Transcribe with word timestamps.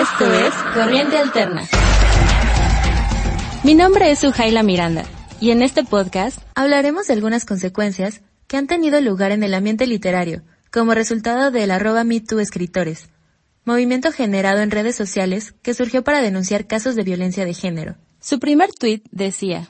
Esto 0.00 0.32
es 0.32 0.54
Corriente 0.72 1.18
Alterna. 1.18 1.68
Mi 3.64 3.74
nombre 3.74 4.10
es 4.10 4.20
Sujaila 4.20 4.62
Miranda 4.62 5.04
y 5.42 5.50
en 5.50 5.62
este 5.62 5.84
podcast 5.84 6.38
hablaremos 6.54 7.08
de 7.08 7.12
algunas 7.12 7.44
consecuencias 7.44 8.22
que 8.46 8.56
han 8.56 8.66
tenido 8.66 8.98
lugar 9.02 9.30
en 9.30 9.42
el 9.42 9.52
ambiente 9.52 9.86
literario 9.86 10.42
como 10.72 10.94
resultado 10.94 11.50
del 11.50 11.70
arroba 11.70 12.04
MeToo 12.04 12.40
escritores, 12.40 13.10
movimiento 13.66 14.10
generado 14.10 14.60
en 14.60 14.70
redes 14.70 14.96
sociales 14.96 15.52
que 15.60 15.74
surgió 15.74 16.02
para 16.02 16.22
denunciar 16.22 16.66
casos 16.66 16.94
de 16.94 17.02
violencia 17.02 17.44
de 17.44 17.52
género. 17.52 17.96
Su 18.20 18.40
primer 18.40 18.72
tuit 18.72 19.04
decía, 19.10 19.68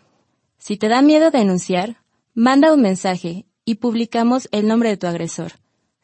si 0.59 0.77
te 0.77 0.87
da 0.87 1.03
miedo 1.03 1.33
denunciar, 1.33 1.97
manda 2.35 2.73
un 2.73 2.83
mensaje 2.83 3.47
y 3.65 3.77
publicamos 3.77 4.49
el 4.53 4.69
nombre 4.69 4.91
de 4.91 4.97
tu 4.97 5.09
agresor. 5.09 5.55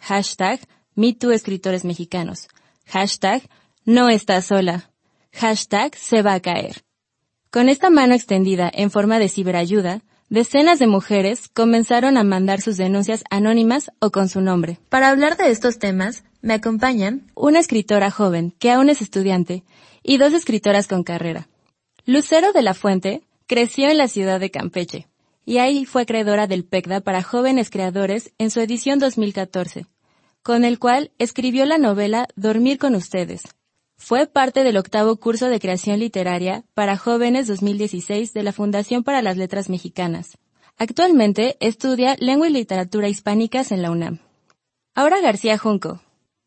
Hashtag 0.00 0.58
MeTooEscritores 0.96 1.84
Mexicanos. 1.84 2.48
Hashtag 2.86 3.48
no 3.86 4.08
estás 4.08 4.46
sola. 4.46 4.90
Hashtag 5.32 5.94
se 5.94 6.20
va 6.20 6.34
a 6.34 6.40
caer. 6.40 6.82
Con 7.50 7.68
esta 7.68 7.88
mano 7.88 8.14
extendida 8.14 8.68
en 8.72 8.90
forma 8.90 9.20
de 9.20 9.28
ciberayuda, 9.28 10.02
decenas 10.28 10.80
de 10.80 10.88
mujeres 10.88 11.48
comenzaron 11.48 12.16
a 12.18 12.24
mandar 12.24 12.60
sus 12.60 12.76
denuncias 12.76 13.22
anónimas 13.30 13.92
o 14.00 14.10
con 14.10 14.28
su 14.28 14.40
nombre. 14.40 14.80
Para 14.88 15.08
hablar 15.08 15.36
de 15.36 15.52
estos 15.52 15.78
temas, 15.78 16.24
me 16.42 16.54
acompañan 16.54 17.30
una 17.36 17.60
escritora 17.60 18.10
joven 18.10 18.52
que 18.58 18.72
aún 18.72 18.90
es 18.90 19.00
estudiante 19.00 19.62
y 20.02 20.18
dos 20.18 20.32
escritoras 20.32 20.88
con 20.88 21.04
carrera. 21.04 21.48
Lucero 22.04 22.52
de 22.52 22.62
la 22.62 22.74
Fuente 22.74 23.22
creció 23.46 23.88
en 23.88 23.98
la 23.98 24.08
ciudad 24.08 24.40
de 24.40 24.50
Campeche 24.50 25.06
y 25.44 25.58
ahí 25.58 25.84
fue 25.84 26.06
creadora 26.06 26.48
del 26.48 26.64
PECDA 26.64 27.02
para 27.02 27.22
jóvenes 27.22 27.70
creadores 27.70 28.32
en 28.38 28.50
su 28.50 28.58
edición 28.58 28.98
2014, 28.98 29.86
con 30.42 30.64
el 30.64 30.80
cual 30.80 31.12
escribió 31.18 31.64
la 31.66 31.78
novela 31.78 32.26
Dormir 32.34 32.78
con 32.78 32.96
ustedes. 32.96 33.42
Fue 33.98 34.26
parte 34.26 34.62
del 34.62 34.76
octavo 34.76 35.16
curso 35.16 35.48
de 35.48 35.58
creación 35.58 35.98
literaria 35.98 36.64
para 36.74 36.96
jóvenes 36.96 37.46
2016 37.46 38.32
de 38.34 38.42
la 38.42 38.52
Fundación 38.52 39.02
para 39.02 39.22
las 39.22 39.36
Letras 39.36 39.68
Mexicanas. 39.68 40.38
Actualmente 40.76 41.56
estudia 41.60 42.16
lengua 42.18 42.48
y 42.48 42.52
literatura 42.52 43.08
hispánicas 43.08 43.72
en 43.72 43.82
la 43.82 43.90
UNAM. 43.90 44.18
Ahora 44.94 45.20
García 45.20 45.58
Junco. 45.58 46.00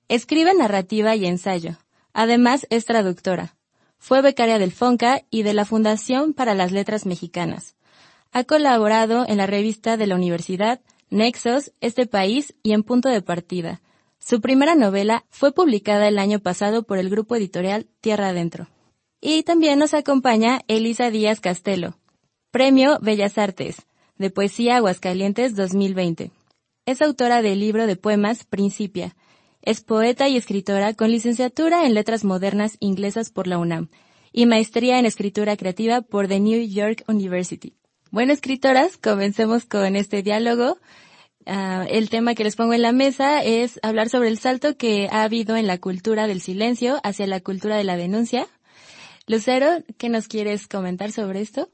Escribe 0.08 0.53
narrativa 0.53 1.16
y 1.16 1.25
ensayo. 1.25 1.77
Además 2.14 2.67
es 2.70 2.86
traductora. 2.86 3.55
Fue 3.97 4.22
becaria 4.22 4.59
del 4.59 4.72
FONCA 4.72 5.23
y 5.30 5.44
de 5.44 5.53
la 5.53 5.66
Fundación 5.66 6.33
para 6.33 6.53
las 6.53 6.72
Letras 6.72 7.05
Mexicanas. 7.05 7.75
Ha 8.31 8.44
colaborado 8.44 9.25
en 9.27 9.38
la 9.38 9.47
revista 9.47 9.97
de 9.97 10.08
la 10.08 10.16
universidad, 10.16 10.80
Nexos, 11.09 11.73
Este 11.81 12.05
País 12.05 12.55
y 12.64 12.73
En 12.73 12.83
Punto 12.83 13.09
de 13.09 13.22
Partida. 13.22 13.81
Su 14.19 14.41
primera 14.41 14.75
novela 14.75 15.25
fue 15.29 15.53
publicada 15.53 16.07
el 16.07 16.19
año 16.19 16.39
pasado 16.39 16.83
por 16.83 16.97
el 16.97 17.09
grupo 17.09 17.35
editorial 17.35 17.87
Tierra 18.01 18.29
Adentro. 18.29 18.67
Y 19.21 19.43
también 19.43 19.79
nos 19.79 19.93
acompaña 19.93 20.61
Elisa 20.67 21.09
Díaz 21.09 21.39
Castelo, 21.39 21.97
Premio 22.51 22.99
Bellas 23.01 23.37
Artes, 23.37 23.85
de 24.17 24.29
Poesía 24.29 24.77
Aguascalientes 24.77 25.55
2020. 25.55 26.31
Es 26.85 27.01
autora 27.01 27.41
del 27.41 27.59
libro 27.59 27.87
de 27.87 27.95
poemas 27.95 28.43
Principia. 28.45 29.15
Es 29.61 29.81
poeta 29.81 30.27
y 30.27 30.37
escritora 30.37 30.93
con 30.93 31.11
licenciatura 31.11 31.85
en 31.85 31.93
Letras 31.93 32.23
Modernas 32.23 32.77
Inglesas 32.79 33.29
por 33.29 33.47
la 33.47 33.57
UNAM 33.57 33.89
y 34.31 34.45
maestría 34.45 34.99
en 34.99 35.05
Escritura 35.05 35.57
Creativa 35.57 36.01
por 36.01 36.27
The 36.27 36.39
New 36.39 36.67
York 36.67 37.03
University. 37.07 37.75
Bueno, 38.11 38.33
escritoras, 38.33 38.97
comencemos 38.97 39.65
con 39.65 39.95
este 39.95 40.23
diálogo. 40.23 40.77
Ah, 41.52 41.88
el 41.89 42.11
tema 42.11 42.36
que 42.36 42.44
les 42.44 42.55
pongo 42.55 42.75
en 42.75 42.83
la 42.83 42.92
mesa 42.92 43.44
es 43.44 43.80
hablar 43.81 44.08
sobre 44.09 44.28
el 44.28 44.38
salto 44.38 44.78
que 44.78 45.09
ha 45.11 45.23
habido 45.23 45.58
en 45.58 45.66
la 45.66 45.80
cultura 45.80 46.28
del 46.28 46.42
silencio 46.42 47.00
hacia 47.03 47.25
la 47.25 47.39
cultura 47.39 47.75
de 47.75 47.83
la 47.83 47.97
denuncia. 47.97 48.45
Lucero, 49.25 49.83
¿qué 49.97 50.09
nos 50.09 50.27
quieres 50.27 50.67
comentar 50.67 51.11
sobre 51.11 51.42
esto? 51.42 51.67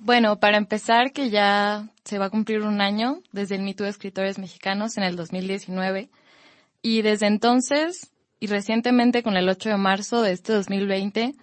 Bueno, 0.00 0.40
para 0.40 0.56
empezar, 0.56 1.12
que 1.12 1.30
ya 1.30 1.88
se 2.02 2.18
va 2.18 2.24
a 2.24 2.30
cumplir 2.30 2.62
un 2.62 2.80
año 2.80 3.22
desde 3.30 3.54
el 3.54 3.62
mito 3.62 3.84
de 3.84 3.90
Escritores 3.90 4.36
Mexicanos 4.40 4.96
en 4.96 5.04
el 5.04 5.14
2019. 5.14 6.10
Y 6.82 7.02
desde 7.02 7.28
entonces, 7.28 8.10
y 8.40 8.48
recientemente 8.48 9.22
con 9.22 9.36
el 9.36 9.48
8 9.48 9.68
de 9.68 9.76
marzo 9.76 10.22
de 10.22 10.32
este 10.32 10.52
2020, 10.52 11.36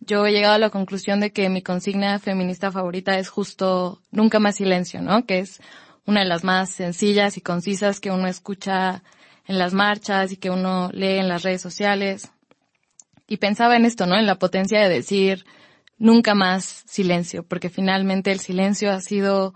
yo 0.00 0.26
he 0.26 0.32
llegado 0.32 0.54
a 0.54 0.58
la 0.58 0.70
conclusión 0.70 1.20
de 1.20 1.30
que 1.30 1.48
mi 1.50 1.62
consigna 1.62 2.18
feminista 2.18 2.72
favorita 2.72 3.16
es 3.16 3.28
justo 3.28 4.02
nunca 4.10 4.40
más 4.40 4.56
silencio, 4.56 5.00
¿no? 5.02 5.24
Que 5.24 5.38
es 5.38 5.60
una 6.06 6.20
de 6.20 6.26
las 6.26 6.44
más 6.44 6.70
sencillas 6.70 7.36
y 7.36 7.40
concisas 7.40 8.00
que 8.00 8.10
uno 8.10 8.28
escucha 8.28 9.02
en 9.46 9.58
las 9.58 9.74
marchas 9.74 10.32
y 10.32 10.36
que 10.36 10.50
uno 10.50 10.90
lee 10.92 11.18
en 11.18 11.28
las 11.28 11.42
redes 11.42 11.62
sociales. 11.62 12.30
Y 13.28 13.38
pensaba 13.38 13.76
en 13.76 13.84
esto, 13.84 14.06
¿no? 14.06 14.16
En 14.16 14.26
la 14.26 14.38
potencia 14.38 14.80
de 14.80 14.88
decir 14.88 15.44
nunca 15.98 16.34
más 16.34 16.84
silencio, 16.86 17.44
porque 17.44 17.70
finalmente 17.70 18.30
el 18.32 18.40
silencio 18.40 18.92
ha 18.92 19.00
sido 19.00 19.54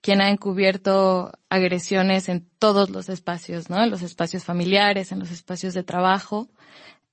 quien 0.00 0.20
ha 0.20 0.30
encubierto 0.30 1.32
agresiones 1.48 2.28
en 2.28 2.48
todos 2.58 2.90
los 2.90 3.08
espacios, 3.08 3.70
¿no? 3.70 3.82
En 3.82 3.90
los 3.90 4.02
espacios 4.02 4.44
familiares, 4.44 5.12
en 5.12 5.18
los 5.18 5.30
espacios 5.30 5.74
de 5.74 5.82
trabajo, 5.82 6.48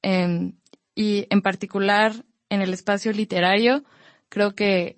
em, 0.02 0.54
y 0.96 1.26
en 1.30 1.42
particular 1.42 2.14
en 2.50 2.62
el 2.62 2.74
espacio 2.74 3.12
literario, 3.14 3.84
creo 4.30 4.54
que, 4.54 4.98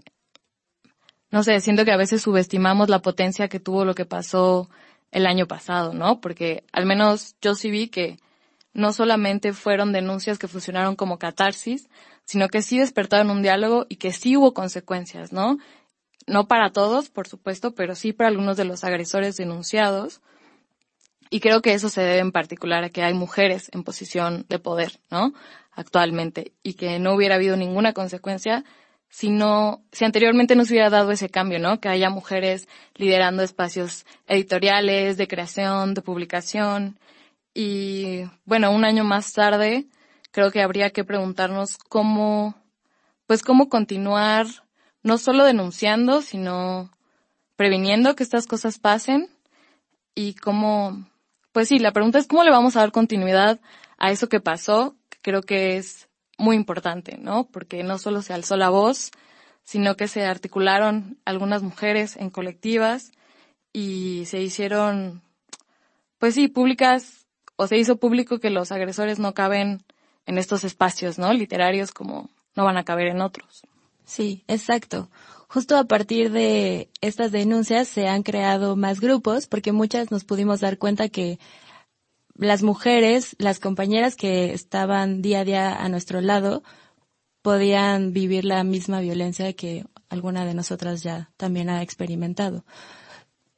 no 1.36 1.44
sé, 1.44 1.60
siento 1.60 1.84
que 1.84 1.92
a 1.92 1.98
veces 1.98 2.22
subestimamos 2.22 2.88
la 2.88 3.00
potencia 3.00 3.50
que 3.50 3.60
tuvo 3.60 3.84
lo 3.84 3.94
que 3.94 4.06
pasó 4.06 4.70
el 5.12 5.28
año 5.28 5.48
pasado, 5.48 5.94
¿no? 5.94 6.22
Porque 6.22 6.64
al 6.72 6.86
menos 6.86 7.36
yo 7.42 7.56
sí 7.56 7.70
vi 7.70 7.90
que 7.90 8.20
no 8.72 8.94
solamente 8.94 9.52
fueron 9.52 9.92
denuncias 9.92 10.40
que 10.40 10.48
funcionaron 10.48 10.96
como 10.96 11.20
catarsis, 11.20 11.90
sino 12.24 12.48
que 12.48 12.62
sí 12.62 12.80
despertaron 12.80 13.30
un 13.32 13.42
diálogo 13.42 13.86
y 13.90 13.98
que 13.98 14.14
sí 14.14 14.38
hubo 14.38 14.54
consecuencias, 14.54 15.34
¿no? 15.34 15.58
No 16.26 16.48
para 16.48 16.72
todos, 16.72 17.10
por 17.10 17.28
supuesto, 17.28 17.76
pero 17.76 17.96
sí 17.96 18.14
para 18.14 18.30
algunos 18.30 18.56
de 18.56 18.64
los 18.64 18.86
agresores 18.86 19.36
denunciados. 19.36 20.22
Y 21.30 21.42
creo 21.42 21.62
que 21.62 21.74
eso 21.74 21.90
se 21.90 22.00
debe 22.00 22.20
en 22.20 22.32
particular 22.32 22.86
a 22.86 22.90
que 22.90 23.04
hay 23.04 23.14
mujeres 23.14 23.70
en 23.74 23.84
posición 23.84 24.46
de 24.48 24.60
poder, 24.60 25.02
¿no? 25.12 25.34
actualmente 25.76 26.54
y 26.64 26.74
que 26.74 27.00
no 27.00 27.14
hubiera 27.14 27.36
habido 27.36 27.58
ninguna 27.58 27.94
consecuencia 27.94 28.64
si 29.16 29.30
no, 29.30 29.82
si 29.94 30.04
anteriormente 30.04 30.58
no 30.58 30.66
se 30.66 30.74
hubiera 30.74 30.90
dado 30.90 31.10
ese 31.12 31.30
cambio, 31.30 31.58
¿no? 31.58 31.80
Que 31.80 31.88
haya 31.88 32.10
mujeres 32.10 32.68
liderando 32.96 33.44
espacios 33.44 34.06
editoriales, 34.28 35.16
de 35.16 35.30
creación, 35.30 35.94
de 35.94 36.02
publicación. 36.02 37.00
Y 37.54 38.24
bueno, 38.44 38.72
un 38.72 38.84
año 38.84 39.06
más 39.06 39.32
tarde, 39.32 39.86
creo 40.32 40.52
que 40.52 40.62
habría 40.62 40.90
que 40.90 41.06
preguntarnos 41.06 41.78
cómo, 41.78 42.56
pues 43.26 43.42
cómo 43.42 43.70
continuar 43.70 44.48
no 45.02 45.18
solo 45.18 45.46
denunciando, 45.46 46.22
sino 46.22 46.92
previniendo 47.56 48.18
que 48.18 48.24
estas 48.24 48.48
cosas 48.48 48.80
pasen 48.80 49.30
y 50.14 50.34
cómo, 50.34 51.08
pues 51.54 51.70
sí, 51.70 51.80
la 51.80 51.94
pregunta 51.94 52.20
es 52.20 52.28
cómo 52.28 52.44
le 52.44 52.52
vamos 52.52 52.76
a 52.76 52.82
dar 52.82 52.92
continuidad 52.92 53.62
a 53.98 54.12
eso 54.12 54.28
que 54.28 54.42
pasó 54.42 54.94
creo 55.22 55.42
que 55.42 55.78
es 55.78 56.08
muy 56.38 56.56
importante, 56.56 57.18
¿no? 57.18 57.48
Porque 57.48 57.84
no 57.84 57.98
solo 57.98 58.22
se 58.22 58.34
alzó 58.34 58.58
la 58.58 58.70
voz, 58.70 59.12
sino 59.64 59.96
que 59.96 60.08
se 60.08 60.26
articularon 60.26 61.18
algunas 61.26 61.64
mujeres 61.64 62.18
en 62.18 62.30
colectivas 62.30 63.12
y 63.74 64.24
se 64.26 64.42
hicieron, 64.42 65.22
pues 66.20 66.36
sí, 66.36 66.48
públicas, 66.48 67.26
o 67.56 67.68
se 67.68 67.78
hizo 67.78 67.98
público 67.98 68.40
que 68.40 68.50
los 68.50 68.72
agresores 68.72 69.20
no 69.20 69.34
caben 69.34 69.84
en 70.26 70.38
estos 70.38 70.64
espacios, 70.64 71.18
¿no? 71.18 71.34
Literarios 71.34 71.92
como 71.92 72.30
no 72.56 72.64
van 72.64 72.78
a 72.78 72.84
caber 72.84 73.08
en 73.08 73.22
otros. 73.22 73.64
Sí, 74.06 74.44
exacto. 74.48 75.10
Justo 75.48 75.78
a 75.78 75.86
partir 75.86 76.32
de 76.32 76.90
estas 77.02 77.32
denuncias 77.32 77.88
se 77.88 78.08
han 78.08 78.24
creado 78.24 78.76
más 78.76 79.00
grupos 79.00 79.48
porque 79.48 79.72
muchas 79.72 80.12
nos 80.12 80.24
pudimos 80.24 80.60
dar 80.60 80.78
cuenta 80.78 81.10
que 81.10 81.40
las 82.36 82.64
mujeres, 82.64 83.36
las 83.40 83.60
compañeras 83.60 84.16
que 84.16 84.54
estaban 84.54 85.22
día 85.22 85.42
a 85.42 85.46
día 85.46 85.76
a 85.76 85.90
nuestro 85.90 86.22
lado, 86.22 86.64
podían 87.42 88.12
vivir 88.12 88.46
la 88.46 88.64
misma 88.64 89.00
violencia 89.00 89.54
que 89.54 89.86
alguna 90.10 90.46
de 90.46 90.54
nosotras 90.54 91.04
ya 91.04 91.32
también 91.38 91.70
ha 91.70 91.82
experimentado. 91.82 92.66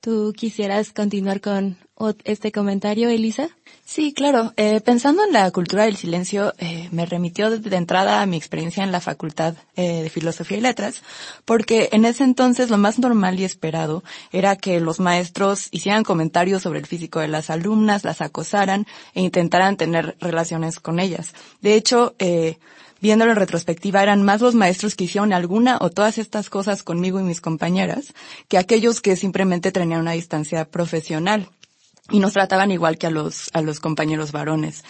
¿Tú 0.07 0.31
quisieras 0.31 0.93
continuar 0.93 1.41
con 1.41 1.75
este 2.23 2.53
comentario, 2.53 3.09
Elisa? 3.09 3.49
Sí, 3.83 4.13
claro. 4.13 4.53
Eh, 4.55 4.79
pensando 4.79 5.25
en 5.25 5.33
la 5.33 5.51
cultura 5.51 5.83
del 5.83 5.97
silencio, 5.97 6.53
eh, 6.59 6.87
me 6.93 7.05
remitió 7.05 7.49
de, 7.49 7.75
entrada 7.75 8.21
a 8.21 8.25
mi 8.25 8.37
experiencia 8.37 8.85
en 8.85 8.93
la 8.93 9.01
Facultad 9.01 9.55
eh, 9.75 10.03
de 10.03 10.09
Filosofía 10.09 10.59
y 10.59 10.61
Letras, 10.61 11.03
porque 11.43 11.89
en 11.91 12.05
ese 12.05 12.23
entonces 12.23 12.69
lo 12.69 12.77
más 12.77 12.99
normal 12.99 13.37
y 13.37 13.43
esperado 13.43 14.01
era 14.31 14.55
que 14.55 14.79
los 14.79 15.01
maestros 15.01 15.67
hicieran 15.71 16.05
comentarios 16.05 16.61
sobre 16.61 16.79
el 16.79 16.85
físico 16.85 17.19
de 17.19 17.27
las 17.27 17.49
alumnas, 17.49 18.05
las 18.05 18.21
acosaran 18.21 18.87
e 19.13 19.21
intentaran 19.21 19.75
tener 19.75 20.15
relaciones 20.21 20.79
con 20.79 21.01
ellas. 21.01 21.33
De 21.59 21.73
hecho, 21.73 22.15
eh, 22.19 22.59
viéndolo 23.01 23.31
en 23.31 23.37
retrospectiva, 23.37 24.03
eran 24.03 24.23
más 24.23 24.41
los 24.41 24.55
maestros 24.55 24.95
que 24.95 25.05
hicieron 25.05 25.33
alguna 25.33 25.77
o 25.81 25.89
todas 25.89 26.17
estas 26.17 26.49
cosas 26.49 26.83
conmigo 26.83 27.19
y 27.19 27.23
mis 27.23 27.41
compañeras 27.41 28.13
que 28.47 28.57
aquellos 28.57 29.01
que 29.01 29.15
simplemente 29.15 29.71
tenían 29.71 30.01
una 30.01 30.11
distancia 30.11 30.65
profesional 30.65 31.49
y 32.09 32.19
nos 32.19 32.33
trataban 32.33 32.71
igual 32.71 32.97
que 32.97 33.07
a 33.07 33.11
los, 33.11 33.49
a 33.53 33.61
los 33.61 33.79
compañeros 33.79 34.31
varones. 34.31 34.83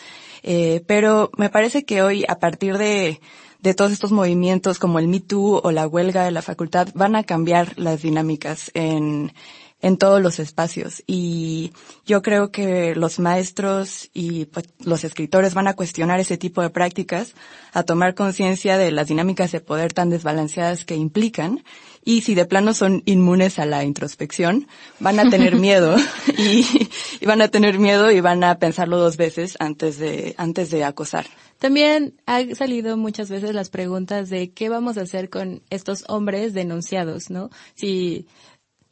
Eh, 0.44 0.84
pero 0.88 1.32
me 1.38 1.50
parece 1.50 1.84
que 1.84 2.02
hoy, 2.02 2.24
a 2.28 2.40
partir 2.40 2.78
de, 2.78 3.20
de 3.60 3.74
todos 3.74 3.92
estos 3.92 4.12
movimientos 4.12 4.80
como 4.80 5.00
el 5.00 5.08
Me 5.08 5.20
Too 5.20 5.62
o 5.64 5.72
la 5.72 5.88
huelga 5.88 6.24
de 6.24 6.32
la 6.32 6.42
facultad, 6.42 6.90
van 6.94 7.16
a 7.16 7.24
cambiar 7.24 7.74
las 7.78 8.04
dinámicas 8.04 8.72
en, 8.74 9.34
en 9.82 9.98
todos 9.98 10.22
los 10.22 10.40
espacios. 10.40 11.04
Y 11.06 11.72
yo 12.06 12.22
creo 12.22 12.52
que 12.52 12.96
los 12.96 13.20
maestros 13.20 14.10
y 14.14 14.46
pues, 14.46 14.66
los 14.84 15.04
escritores 15.04 15.54
van 15.54 15.68
a 15.68 15.76
cuestionar 15.76 16.20
ese 16.20 16.38
tipo 16.38 16.62
de 16.62 16.70
prácticas, 16.70 17.34
a 17.74 17.84
tomar 17.84 18.16
conciencia 18.16 18.78
de 18.78 18.92
las 18.92 19.08
dinámicas 19.08 19.52
de 19.52 19.62
poder 19.62 19.94
tan 19.94 20.10
desbalanceadas 20.10 20.86
que 20.86 20.96
implican. 20.96 21.64
Y 22.04 22.22
si 22.22 22.36
de 22.36 22.46
plano 22.46 22.74
son 22.74 23.04
inmunes 23.06 23.60
a 23.60 23.66
la 23.66 23.84
introspección, 23.84 24.68
van 25.00 25.20
a 25.20 25.30
tener 25.30 25.56
miedo 25.60 25.96
y, 26.38 26.66
y 27.20 27.26
van 27.26 27.42
a 27.42 27.50
tener 27.50 27.78
miedo 27.80 28.12
y 28.12 28.20
van 28.20 28.44
a 28.44 28.58
pensarlo 28.60 28.98
dos 28.98 29.18
veces 29.18 29.58
antes 29.60 30.00
de, 30.00 30.34
antes 30.38 30.72
de 30.72 30.84
acosar. 30.84 31.28
También 31.60 32.14
han 32.28 32.56
salido 32.56 32.98
muchas 32.98 33.30
veces 33.30 33.56
las 33.56 33.70
preguntas 33.70 34.30
de 34.30 34.52
qué 34.52 34.70
vamos 34.70 34.98
a 34.98 35.02
hacer 35.02 35.30
con 35.30 35.64
estos 35.72 36.04
hombres 36.08 36.54
denunciados, 36.54 37.32
¿no? 37.32 37.50
Si 37.74 38.28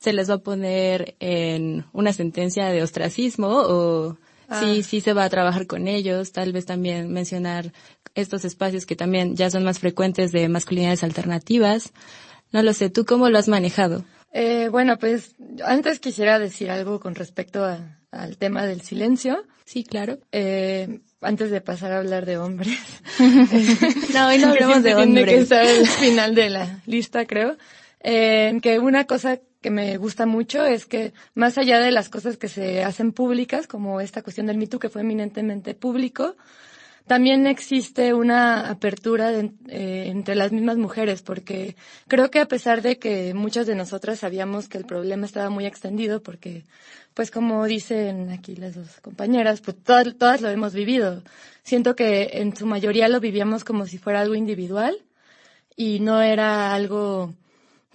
se 0.06 0.13
les 0.13 0.30
va 0.30 0.36
a 0.36 0.38
poner 0.52 1.16
en 1.19 1.84
una 1.92 2.13
sentencia 2.13 2.68
de 2.68 2.81
ostracismo 2.81 3.48
o 3.50 4.18
Ah. 4.48 4.62
si 4.62 4.84
sí 4.84 5.02
se 5.02 5.13
va 5.13 5.24
a 5.24 5.30
trabajar 5.30 5.66
con 5.66 5.88
ellos, 5.88 6.31
tal 6.31 6.54
vez 6.54 6.66
también 6.68 7.12
mencionar 7.12 7.74
estos 8.13 8.46
espacios 8.46 8.86
que 8.86 8.96
también 8.96 9.36
ya 9.36 9.50
son 9.50 9.63
más 9.63 9.80
frecuentes 9.80 10.31
de 10.31 10.48
masculinidades 10.50 11.04
alternativas. 11.04 11.92
No 12.52 12.62
lo 12.62 12.72
sé, 12.74 12.92
¿tú 12.92 13.06
cómo 13.06 13.28
lo 13.30 13.40
has 13.40 13.48
manejado? 13.48 14.06
Eh, 14.31 14.68
bueno, 14.69 14.98
pues 15.00 15.34
antes 15.66 16.00
quisiera 16.00 16.38
decir 16.38 16.69
algo 16.69 17.00
con 17.00 17.16
respecto 17.16 17.66
a- 17.66 17.98
al 18.12 18.38
tema 18.38 18.66
del 18.68 18.81
silencio. 18.81 19.44
Sí, 19.66 19.84
claro. 19.84 20.19
Eh, 20.31 21.00
antes 21.22 21.50
de 21.50 21.60
pasar 21.62 21.92
a 21.94 21.98
hablar 21.98 22.28
de 22.28 22.38
hombres. 22.38 22.78
No, 24.13 24.28
hoy 24.28 24.38
no 24.38 24.54
que 24.54 24.63
hablemos 24.63 24.84
de 24.84 24.94
siempre 24.94 25.06
tiene 25.06 25.25
que 25.25 25.31
hombres. 25.38 25.42
estar 25.42 25.66
al 25.66 25.88
final 25.88 26.36
de 26.36 26.50
la 26.52 26.81
lista, 26.86 27.25
creo. 27.25 27.57
Eh, 28.07 28.60
que 28.62 28.78
una 28.78 29.06
cosa 29.06 29.40
que 29.62 29.72
me 29.72 29.98
gusta 29.98 30.28
mucho 30.28 30.63
es 30.63 30.86
que 30.86 31.12
más 31.34 31.57
allá 31.57 31.80
de 31.80 31.90
las 31.90 32.07
cosas 32.07 32.38
que 32.38 32.48
se 32.48 32.84
hacen 32.84 33.12
públicas, 33.12 33.66
como 33.66 34.00
esta 34.00 34.22
cuestión 34.22 34.46
del 34.46 34.60
Me 34.60 34.68
Too, 34.68 34.78
que 34.78 34.90
fue 34.90 35.02
eminentemente 35.02 35.74
público, 35.74 36.36
también 37.07 37.48
existe 37.48 38.13
una 38.13 38.69
apertura 38.69 39.31
eh, 39.31 39.50
entre 40.07 40.36
las 40.36 40.52
mismas 40.52 40.78
mujeres, 40.78 41.24
porque 41.24 41.75
creo 42.07 42.30
que 42.30 42.40
a 42.40 42.48
pesar 42.48 42.84
de 42.84 43.00
que 43.00 43.34
muchas 43.34 43.66
de 43.66 43.74
nosotras 43.74 44.19
sabíamos 44.19 44.69
que 44.69 44.78
el 44.78 44.86
problema 44.86 45.25
estaba 45.25 45.50
muy 45.50 45.66
extendido, 45.66 46.22
porque, 46.22 46.63
pues 47.16 47.31
como 47.31 47.66
dicen 47.66 48.30
aquí 48.30 48.56
las 48.56 48.75
dos 48.75 49.02
compañeras, 49.02 49.62
pues 49.62 49.78
todas, 49.84 50.16
todas 50.16 50.42
lo 50.42 50.50
hemos 50.50 50.75
vivido. 50.75 51.24
Siento 51.63 51.96
que 51.96 52.30
en 52.34 52.56
su 52.56 52.68
mayoría 52.68 53.10
lo 53.10 53.19
vivíamos 53.19 53.63
como 53.63 53.88
si 53.88 53.98
fuera 53.98 54.22
algo 54.22 54.36
individual 54.36 54.96
y 55.75 56.02
no 56.02 56.22
era 56.22 56.75
algo 56.75 57.34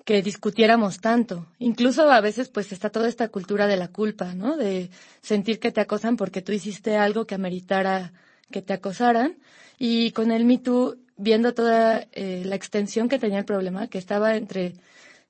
que 0.04 0.22
discutiéramos 0.22 1.00
tanto. 1.00 1.46
Incluso 1.58 2.10
a 2.10 2.20
veces 2.20 2.48
pues 2.48 2.72
está 2.72 2.90
toda 2.90 3.08
esta 3.08 3.28
cultura 3.28 3.66
de 3.66 3.76
la 3.76 3.88
culpa, 3.88 4.34
¿no? 4.34 4.56
De 4.56 4.90
sentir 5.20 5.58
que 5.60 5.72
te 5.72 5.80
acosan 5.80 6.16
porque 6.16 6.42
tú 6.42 6.52
hiciste 6.52 6.96
algo 6.96 7.26
que 7.26 7.34
ameritara 7.34 8.12
que 8.50 8.62
te 8.62 8.72
acosaran. 8.72 9.36
Y 9.78 10.10
con 10.12 10.30
el 10.30 10.44
Me 10.44 10.58
Too, 10.58 10.96
viendo 11.16 11.54
toda 11.54 12.06
eh, 12.12 12.42
la 12.44 12.56
extensión 12.56 13.08
que 13.08 13.18
tenía 13.18 13.38
el 13.38 13.44
problema, 13.44 13.88
que 13.88 13.98
estaba 13.98 14.36
entre, 14.36 14.74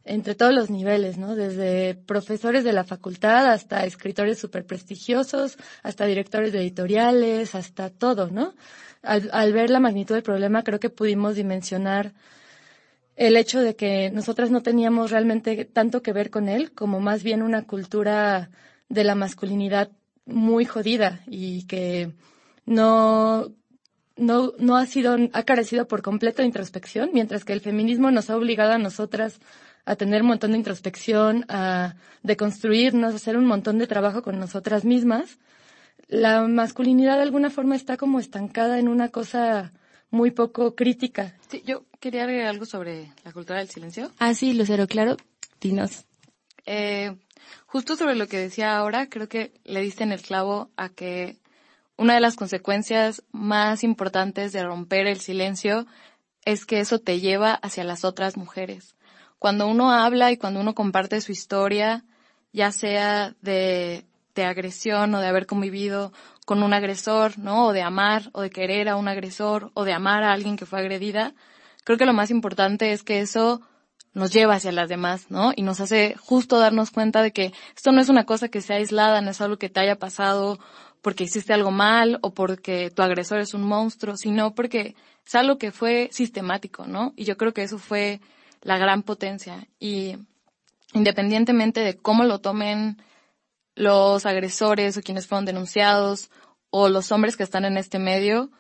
entre 0.05 0.34
todos 0.34 0.55
los 0.55 0.70
niveles, 0.70 1.19
¿no? 1.19 1.37
Desde 1.37 1.94
profesores 1.94 2.64
de 2.64 2.72
la 2.72 2.84
facultad 2.84 3.52
hasta 3.52 3.84
escritores 3.84 4.38
súper 4.38 4.67
prestigiosos, 4.67 5.56
hasta 5.82 6.06
directores 6.06 6.52
de 6.52 6.61
editoriales, 6.61 7.55
hasta 7.55 7.90
todo, 7.90 8.28
¿no? 8.28 8.55
Al, 9.02 9.31
al 9.32 9.52
ver 9.52 9.70
la 9.70 9.81
magnitud 9.81 10.14
del 10.14 10.25
problema, 10.25 10.62
creo 10.62 10.81
que 10.81 10.90
pudimos 10.90 11.37
dimensionar 11.37 12.12
el 13.20 13.37
hecho 13.37 13.61
de 13.61 13.76
que 13.76 14.11
nosotras 14.11 14.50
no 14.50 14.62
teníamos 14.62 15.11
realmente 15.11 15.67
tanto 15.67 16.02
que 16.02 16.14
ver 16.14 16.31
con 16.31 16.49
él, 16.49 16.72
como 16.72 17.00
más 17.00 17.22
bien 17.22 17.43
una 17.43 17.67
cultura 17.67 18.50
de 18.88 19.05
la 19.05 19.14
masculinidad 19.14 19.90
muy 20.25 20.64
jodida 20.64 21.20
y 21.26 21.67
que 21.67 22.14
no, 22.64 23.52
no, 24.17 24.55
no 24.58 24.76
ha 24.78 24.87
sido, 24.87 25.19
ha 25.34 25.43
carecido 25.43 25.87
por 25.87 26.00
completo 26.00 26.40
de 26.40 26.46
introspección, 26.46 27.11
mientras 27.12 27.44
que 27.44 27.52
el 27.52 27.61
feminismo 27.61 28.11
nos 28.11 28.31
ha 28.31 28.37
obligado 28.38 28.72
a 28.72 28.78
nosotras 28.78 29.38
a 29.84 29.96
tener 29.96 30.22
un 30.22 30.28
montón 30.28 30.52
de 30.52 30.58
introspección, 30.58 31.44
a 31.50 31.96
deconstruirnos, 32.22 33.12
a 33.12 33.17
hacer 33.17 33.37
un 33.37 33.44
montón 33.44 33.76
de 33.76 33.87
trabajo 33.87 34.22
con 34.22 34.40
nosotras 34.40 34.87
mismas. 34.87 35.38
La 36.08 36.49
masculinidad 36.49 37.17
de 37.17 37.22
alguna 37.25 37.50
forma 37.50 37.76
está 37.76 37.99
como 37.99 38.19
estancada 38.19 38.78
en 38.78 38.88
una 38.88 39.11
cosa 39.11 39.75
muy 40.11 40.31
poco 40.31 40.75
crítica. 40.75 41.37
Sí, 41.49 41.62
yo 41.65 41.85
quería 42.01 42.25
agregar 42.25 42.49
algo 42.49 42.67
sobre 42.67 43.12
la 43.25 43.33
cultura 43.33 43.59
del 43.59 43.69
silencio. 43.69 44.11
Ah, 44.19 44.35
sí, 44.35 44.53
Lucero, 44.53 44.87
claro. 44.87 45.17
Dinos. 45.61 46.05
Eh, 46.67 47.17
justo 47.67 47.97
sobre 47.97 48.15
lo 48.15 48.27
que 48.27 48.39
decía 48.39 48.77
ahora, 48.77 49.09
creo 49.09 49.29
que 49.29 49.53
le 49.65 49.81
diste 49.81 50.05
en 50.05 50.12
el 50.12 50.23
clavo 50.23 50.71
a 50.77 50.89
que 50.89 51.37
una 51.97 52.15
de 52.15 52.21
las 52.21 52.37
consecuencias 52.37 53.23
más 53.31 53.85
importantes 53.85 54.53
de 54.53 54.65
romper 54.65 55.07
el 55.07 55.21
silencio 55.21 55.87
es 56.45 56.65
que 56.65 56.81
eso 56.81 56.99
te 56.99 57.21
lleva 57.21 57.53
hacia 57.55 57.85
las 57.85 58.05
otras 58.05 58.37
mujeres. 58.37 58.97
Cuando 59.39 59.67
uno 59.67 59.91
habla 59.91 60.33
y 60.33 60.37
cuando 60.37 60.61
uno 60.61 60.75
comparte 60.75 61.21
su 61.21 61.33
historia, 61.33 62.05
ya 62.53 62.73
sea 62.73 63.35
de, 63.43 64.06
de 64.35 64.45
agresión 64.45 65.15
o 65.15 65.21
de 65.21 65.27
haber 65.27 65.47
convivido 65.47 66.13
con 66.50 66.64
un 66.64 66.75
agresor, 66.75 67.38
¿no? 67.38 67.69
O 67.69 67.73
de 67.73 67.82
amar 67.82 68.29
o 68.32 68.41
de 68.41 68.50
querer 68.50 68.88
a 68.88 68.97
un 68.97 69.06
agresor 69.06 69.70
o 69.75 69.85
de 69.85 69.93
amar 69.93 70.25
a 70.25 70.32
alguien 70.32 70.56
que 70.56 70.67
fue 70.67 70.81
agredida, 70.81 71.32
creo 71.85 71.97
que 71.97 72.06
lo 72.06 72.12
más 72.12 72.32
importante 72.32 72.91
es 72.91 73.05
que 73.05 73.20
eso 73.20 73.61
nos 74.14 74.32
lleva 74.32 74.56
hacia 74.56 74.73
las 74.73 74.88
demás, 74.88 75.31
¿no? 75.31 75.52
Y 75.55 75.62
nos 75.62 75.79
hace 75.79 76.17
justo 76.19 76.58
darnos 76.58 76.91
cuenta 76.91 77.23
de 77.23 77.31
que 77.31 77.52
esto 77.76 77.93
no 77.93 78.00
es 78.00 78.08
una 78.08 78.26
cosa 78.26 78.49
que 78.49 78.62
sea 78.62 78.79
aislada, 78.79 79.20
no 79.20 79.31
es 79.31 79.41
algo 79.41 79.58
que 79.58 79.69
te 79.69 79.79
haya 79.79 79.94
pasado 79.94 80.58
porque 81.02 81.23
hiciste 81.23 81.52
algo 81.52 81.70
mal 81.70 82.19
o 82.20 82.35
porque 82.35 82.91
tu 82.91 83.03
agresor 83.03 83.38
es 83.38 83.55
un 83.55 83.62
monstruo, 83.62 84.17
sino 84.17 84.53
porque 84.53 84.96
es 85.25 85.35
algo 85.37 85.56
que 85.56 85.70
fue 85.70 86.08
sistemático, 86.11 86.85
¿no? 86.85 87.12
Y 87.14 87.26
yo 87.26 87.37
creo 87.37 87.55
que 87.55 87.62
eso 87.62 87.79
fue 87.79 88.20
la 88.62 88.76
gran 88.76 89.05
potencia. 89.05 89.69
Y 89.79 90.17
independientemente 90.94 91.79
de 91.79 91.96
cómo 91.96 92.25
lo 92.25 92.41
tomen 92.41 93.00
los 93.81 94.27
agresores 94.27 94.99
o 94.99 95.00
quienes 95.00 95.27
fueron 95.27 95.47
denunciados 95.47 96.31
o 96.69 96.91
los 96.91 97.10
hombres 97.13 97.39
que 97.39 97.43
están 97.43 97.65
en 97.65 97.79
este 97.79 97.99
medio, 97.99 98.51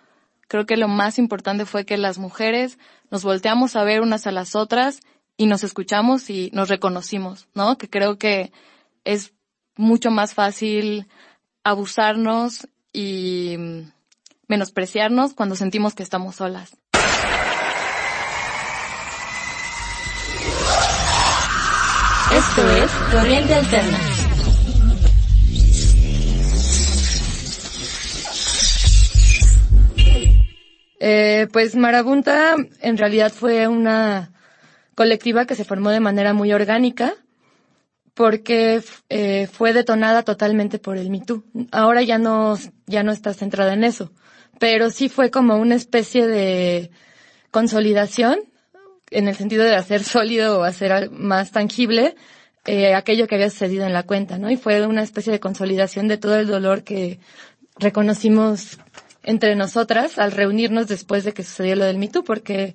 creo 0.48 0.64
que 0.64 0.78
lo 0.78 0.88
más 0.88 1.18
importante 1.18 1.66
fue 1.66 1.84
que 1.84 1.98
las 1.98 2.18
mujeres 2.18 2.78
nos 3.10 3.22
volteamos 3.22 3.76
a 3.76 3.84
ver 3.84 4.00
unas 4.00 4.26
a 4.26 4.32
las 4.32 4.56
otras 4.56 5.00
y 5.36 5.44
nos 5.44 5.62
escuchamos 5.62 6.30
y 6.30 6.50
nos 6.54 6.70
reconocimos, 6.70 7.48
¿no? 7.54 7.76
Que 7.76 7.90
creo 7.90 8.16
que 8.16 8.50
es 9.04 9.34
mucho 9.76 10.10
más 10.10 10.32
fácil 10.32 11.06
abusarnos 11.64 12.66
y 12.92 13.56
menospreciarnos 14.48 15.34
cuando 15.34 15.54
sentimos 15.54 15.94
que 15.94 16.02
estamos 16.02 16.36
solas. 16.36 16.72
Esto 22.32 22.70
es 22.70 22.90
Corriente 23.12 23.54
Alterna. 23.54 24.19
Eh, 31.00 31.48
pues 31.50 31.74
Marabunta 31.74 32.56
en 32.82 32.98
realidad 32.98 33.32
fue 33.32 33.66
una 33.66 34.32
colectiva 34.94 35.46
que 35.46 35.54
se 35.54 35.64
formó 35.64 35.90
de 35.90 35.98
manera 35.98 36.34
muy 36.34 36.52
orgánica 36.52 37.14
porque 38.12 38.82
eh, 39.08 39.48
fue 39.50 39.72
detonada 39.72 40.24
totalmente 40.24 40.78
por 40.78 40.98
el 40.98 41.08
Me 41.08 41.22
Too. 41.22 41.42
Ahora 41.72 42.02
ya 42.02 42.18
no, 42.18 42.58
ya 42.86 43.02
no 43.02 43.12
está 43.12 43.32
centrada 43.32 43.72
en 43.72 43.82
eso, 43.82 44.12
pero 44.58 44.90
sí 44.90 45.08
fue 45.08 45.30
como 45.30 45.56
una 45.56 45.74
especie 45.74 46.26
de 46.26 46.90
consolidación 47.50 48.40
en 49.10 49.26
el 49.26 49.36
sentido 49.36 49.64
de 49.64 49.76
hacer 49.76 50.04
sólido 50.04 50.60
o 50.60 50.64
hacer 50.64 51.10
más 51.10 51.50
tangible 51.50 52.14
eh, 52.66 52.94
aquello 52.94 53.26
que 53.26 53.36
había 53.36 53.48
sucedido 53.48 53.86
en 53.86 53.94
la 53.94 54.02
cuenta, 54.02 54.36
¿no? 54.36 54.50
Y 54.50 54.58
fue 54.58 54.86
una 54.86 55.02
especie 55.02 55.32
de 55.32 55.40
consolidación 55.40 56.08
de 56.08 56.18
todo 56.18 56.36
el 56.36 56.46
dolor 56.46 56.84
que 56.84 57.20
reconocimos 57.78 58.78
entre 59.22 59.54
nosotras 59.56 60.18
al 60.18 60.32
reunirnos 60.32 60.88
después 60.88 61.24
de 61.24 61.32
que 61.32 61.42
sucedió 61.42 61.76
lo 61.76 61.84
del 61.84 61.98
Me 61.98 62.08
Too, 62.08 62.24
porque 62.24 62.74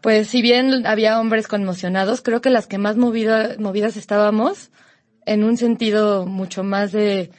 pues 0.00 0.28
si 0.28 0.42
bien 0.42 0.86
había 0.86 1.20
hombres 1.20 1.48
conmocionados, 1.48 2.22
creo 2.22 2.40
que 2.40 2.50
las 2.50 2.66
que 2.66 2.78
más 2.78 2.96
movida- 2.96 3.56
movidas 3.58 3.96
estábamos 3.96 4.70
en 5.26 5.44
un 5.44 5.56
sentido 5.56 6.26
mucho 6.26 6.62
más 6.62 6.92
de 6.92 7.30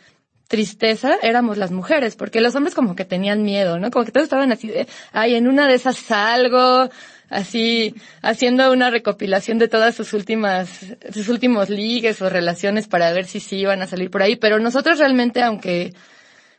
tristeza 0.48 1.16
éramos 1.22 1.58
las 1.58 1.72
mujeres, 1.72 2.16
porque 2.16 2.42
los 2.42 2.56
hombres 2.56 2.76
como 2.76 2.96
que 2.96 3.06
tenían 3.06 3.44
miedo, 3.44 3.80
¿no? 3.80 3.92
Como 3.92 4.04
que 4.04 4.12
todos 4.12 4.26
estaban 4.26 4.52
así 4.52 4.68
de, 4.68 4.88
ay, 5.14 5.36
en 5.36 5.48
una 5.48 5.68
de 5.68 5.76
esas 5.76 5.98
salgo, 5.98 6.90
así, 7.30 7.94
haciendo 8.24 8.72
una 8.72 8.90
recopilación 8.90 9.60
de 9.60 9.68
todas 9.68 9.96
sus 9.96 10.14
últimas, 10.14 10.70
sus 11.14 11.30
últimos 11.30 11.70
ligues 11.70 12.22
o 12.22 12.30
relaciones 12.30 12.88
para 12.88 13.14
ver 13.14 13.26
si 13.26 13.40
sí 13.40 13.58
iban 13.58 13.82
a 13.84 13.88
salir 13.88 14.10
por 14.10 14.24
ahí, 14.24 14.36
pero 14.36 14.60
nosotros 14.60 14.98
realmente, 14.98 15.44
aunque 15.44 15.94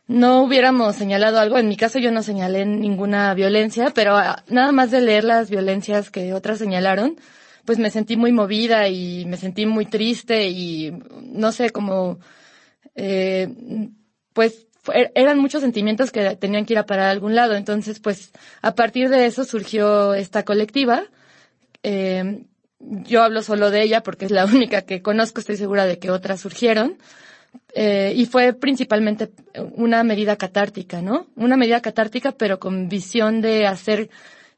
no 0.07 0.43
hubiéramos 0.43 0.95
señalado 0.95 1.39
algo. 1.39 1.57
En 1.57 1.67
mi 1.67 1.77
caso 1.77 1.99
yo 1.99 2.11
no 2.11 2.23
señalé 2.23 2.65
ninguna 2.65 3.33
violencia, 3.33 3.91
pero 3.93 4.17
ah, 4.17 4.43
nada 4.47 4.71
más 4.71 4.91
de 4.91 5.01
leer 5.01 5.23
las 5.23 5.49
violencias 5.49 6.09
que 6.09 6.33
otras 6.33 6.59
señalaron, 6.59 7.17
pues 7.65 7.79
me 7.79 7.89
sentí 7.89 8.17
muy 8.17 8.31
movida 8.31 8.87
y 8.87 9.25
me 9.25 9.37
sentí 9.37 9.65
muy 9.65 9.85
triste 9.85 10.49
y 10.49 10.91
no 11.21 11.51
sé, 11.51 11.69
como, 11.69 12.19
eh, 12.95 13.47
pues 14.33 14.67
eran 15.15 15.39
muchos 15.39 15.61
sentimientos 15.61 16.11
que 16.11 16.35
tenían 16.35 16.65
que 16.65 16.73
ir 16.73 16.79
a 16.79 16.85
parar 16.85 17.07
a 17.07 17.11
algún 17.11 17.35
lado. 17.35 17.55
Entonces, 17.55 17.99
pues 17.99 18.31
a 18.61 18.75
partir 18.75 19.09
de 19.09 19.25
eso 19.25 19.45
surgió 19.45 20.13
esta 20.13 20.43
colectiva. 20.43 21.03
Eh, 21.83 22.45
yo 22.79 23.23
hablo 23.23 23.43
solo 23.43 23.69
de 23.69 23.83
ella 23.83 24.01
porque 24.01 24.25
es 24.25 24.31
la 24.31 24.45
única 24.53 24.83
que 24.83 25.01
conozco, 25.01 25.39
estoy 25.39 25.57
segura 25.57 25.85
de 25.85 25.99
que 25.99 26.11
otras 26.11 26.41
surgieron. 26.41 26.97
Eh, 27.73 28.13
y 28.15 28.25
fue 28.25 28.53
principalmente 28.53 29.31
una 29.75 30.03
medida 30.03 30.35
catártica, 30.35 31.01
¿no? 31.01 31.27
Una 31.35 31.55
medida 31.55 31.81
catártica, 31.81 32.33
pero 32.33 32.59
con 32.59 32.89
visión 32.89 33.41
de 33.41 33.65
hacer 33.65 34.09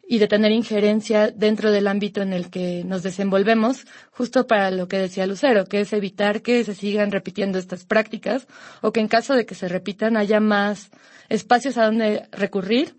y 0.07 0.17
de 0.19 0.27
tener 0.27 0.51
injerencia 0.51 1.31
dentro 1.31 1.71
del 1.71 1.87
ámbito 1.87 2.21
en 2.21 2.33
el 2.33 2.49
que 2.49 2.83
nos 2.83 3.03
desenvolvemos, 3.03 3.85
justo 4.11 4.47
para 4.47 4.69
lo 4.69 4.87
que 4.87 4.97
decía 4.97 5.25
Lucero, 5.27 5.65
que 5.65 5.81
es 5.81 5.93
evitar 5.93 6.41
que 6.41 6.63
se 6.63 6.75
sigan 6.75 7.11
repitiendo 7.11 7.57
estas 7.57 7.85
prácticas 7.85 8.47
o 8.81 8.91
que 8.91 8.99
en 8.99 9.07
caso 9.07 9.33
de 9.33 9.45
que 9.45 9.55
se 9.55 9.69
repitan 9.69 10.17
haya 10.17 10.39
más 10.39 10.89
espacios 11.29 11.77
a 11.77 11.85
donde 11.85 12.27
recurrir 12.31 12.95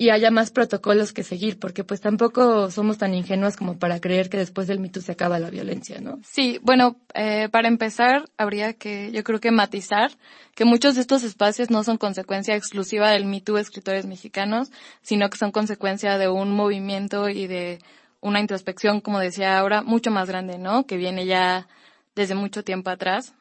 y 0.00 0.10
haya 0.10 0.30
más 0.30 0.52
protocolos 0.52 1.12
que 1.12 1.24
seguir, 1.24 1.58
porque 1.58 1.82
pues 1.82 2.00
tampoco 2.00 2.70
somos 2.70 2.98
tan 2.98 3.14
ingenuas 3.14 3.56
como 3.56 3.80
para 3.80 4.00
creer 4.00 4.30
que 4.30 4.36
después 4.36 4.68
del 4.68 4.78
mito 4.78 5.00
se 5.00 5.10
acaba 5.10 5.40
la 5.40 5.50
violencia, 5.50 6.00
¿no? 6.00 6.20
Sí, 6.22 6.60
bueno, 6.62 7.00
eh, 7.14 7.48
para 7.50 7.66
empezar, 7.66 8.30
habría 8.36 8.74
que, 8.74 9.10
yo 9.10 9.24
creo 9.24 9.40
que 9.40 9.50
matizar 9.50 10.12
que 10.54 10.64
muchos 10.64 10.94
de 10.94 11.00
estos 11.00 11.24
espacios 11.24 11.68
no 11.70 11.82
son 11.82 11.98
consecuencia 11.98 12.54
exclusiva 12.54 13.10
del 13.10 13.24
mito 13.24 13.58
escritores 13.58 14.06
mexicanos, 14.06 14.70
sino 15.02 15.28
que 15.30 15.36
son 15.36 15.50
consecuencia 15.50 16.16
de 16.16 16.28
un 16.28 16.52
movimiento 16.54 17.28
y 17.28 17.48
de 17.48 17.80
una 18.20 18.38
introspección, 18.38 19.00
como 19.00 19.18
decía 19.18 19.58
ahora, 19.58 19.82
mucho 19.82 20.12
más 20.12 20.28
grande, 20.28 20.58
¿no? 20.58 20.86
Que 20.86 20.96
viene 20.96 21.26
ya 21.26 21.66
desde 22.14 22.36
mucho 22.36 22.62
tiempo 22.62 22.90
atrás. 22.90 23.34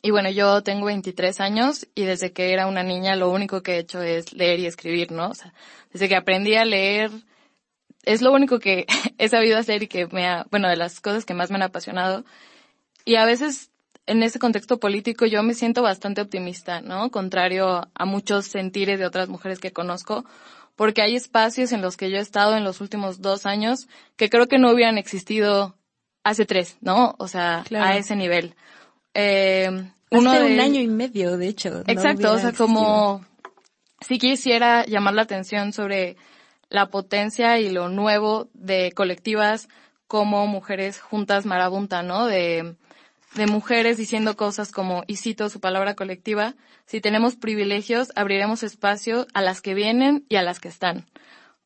Y 0.00 0.10
bueno, 0.10 0.30
yo 0.30 0.62
tengo 0.62 0.86
23 0.86 1.40
años 1.40 1.86
y 1.94 2.04
desde 2.04 2.32
que 2.32 2.52
era 2.52 2.66
una 2.66 2.82
niña 2.82 3.14
lo 3.14 3.30
único 3.30 3.62
que 3.62 3.74
he 3.74 3.78
hecho 3.78 4.02
es 4.02 4.32
leer 4.32 4.58
y 4.60 4.66
escribir, 4.66 5.12
¿no? 5.12 5.28
O 5.28 5.34
sea, 5.34 5.52
desde 5.92 6.08
que 6.08 6.16
aprendí 6.16 6.54
a 6.56 6.64
leer, 6.64 7.10
es 8.04 8.22
lo 8.22 8.32
único 8.32 8.58
que 8.58 8.86
he 9.18 9.28
sabido 9.28 9.58
hacer 9.58 9.82
y 9.82 9.88
que 9.88 10.06
me 10.06 10.26
ha, 10.26 10.46
bueno, 10.50 10.68
de 10.68 10.76
las 10.76 11.00
cosas 11.00 11.24
que 11.24 11.34
más 11.34 11.50
me 11.50 11.56
han 11.56 11.62
apasionado. 11.62 12.24
Y 13.04 13.16
a 13.16 13.24
veces 13.24 13.70
en 14.06 14.22
ese 14.22 14.38
contexto 14.38 14.78
político 14.78 15.26
yo 15.26 15.42
me 15.42 15.54
siento 15.54 15.82
bastante 15.82 16.20
optimista, 16.20 16.80
¿no? 16.80 17.10
Contrario 17.10 17.88
a 17.94 18.04
muchos 18.04 18.46
sentires 18.46 18.98
de 18.98 19.06
otras 19.06 19.28
mujeres 19.28 19.60
que 19.60 19.72
conozco, 19.72 20.24
porque 20.76 21.02
hay 21.02 21.14
espacios 21.14 21.72
en 21.72 21.82
los 21.82 21.96
que 21.96 22.10
yo 22.10 22.16
he 22.16 22.20
estado 22.20 22.56
en 22.56 22.64
los 22.64 22.80
últimos 22.80 23.20
dos 23.20 23.46
años 23.46 23.88
que 24.16 24.30
creo 24.30 24.48
que 24.48 24.58
no 24.58 24.72
hubieran 24.72 24.98
existido 24.98 25.76
hace 26.24 26.46
tres, 26.46 26.78
¿no? 26.80 27.14
O 27.18 27.28
sea, 27.28 27.64
a 27.74 27.96
ese 27.96 28.16
nivel. 28.16 28.54
Eh, 29.14 29.70
uno 30.10 30.32
de 30.32 30.54
un 30.54 30.60
año 30.60 30.80
y 30.80 30.88
medio, 30.88 31.36
de 31.36 31.48
hecho. 31.48 31.82
Exacto, 31.86 32.32
o 32.32 32.38
sea, 32.38 32.52
como 32.52 33.24
si 34.00 34.18
quisiera 34.18 34.84
llamar 34.84 35.14
la 35.14 35.22
atención 35.22 35.72
sobre 35.72 36.16
la 36.68 36.86
potencia 36.86 37.58
y 37.58 37.70
lo 37.70 37.88
nuevo 37.88 38.48
de 38.54 38.92
colectivas 38.92 39.68
como 40.06 40.46
Mujeres 40.46 41.00
Juntas 41.00 41.46
Marabunta, 41.46 42.02
¿no? 42.02 42.26
De, 42.26 42.76
de 43.34 43.46
mujeres 43.46 43.96
diciendo 43.96 44.36
cosas 44.36 44.72
como, 44.72 45.04
y 45.06 45.16
cito 45.16 45.48
su 45.48 45.60
palabra 45.60 45.94
colectiva, 45.94 46.54
si 46.86 47.00
tenemos 47.00 47.36
privilegios, 47.36 48.12
abriremos 48.14 48.62
espacio 48.62 49.26
a 49.32 49.40
las 49.40 49.62
que 49.62 49.74
vienen 49.74 50.26
y 50.28 50.36
a 50.36 50.42
las 50.42 50.60
que 50.60 50.68
están. 50.68 51.06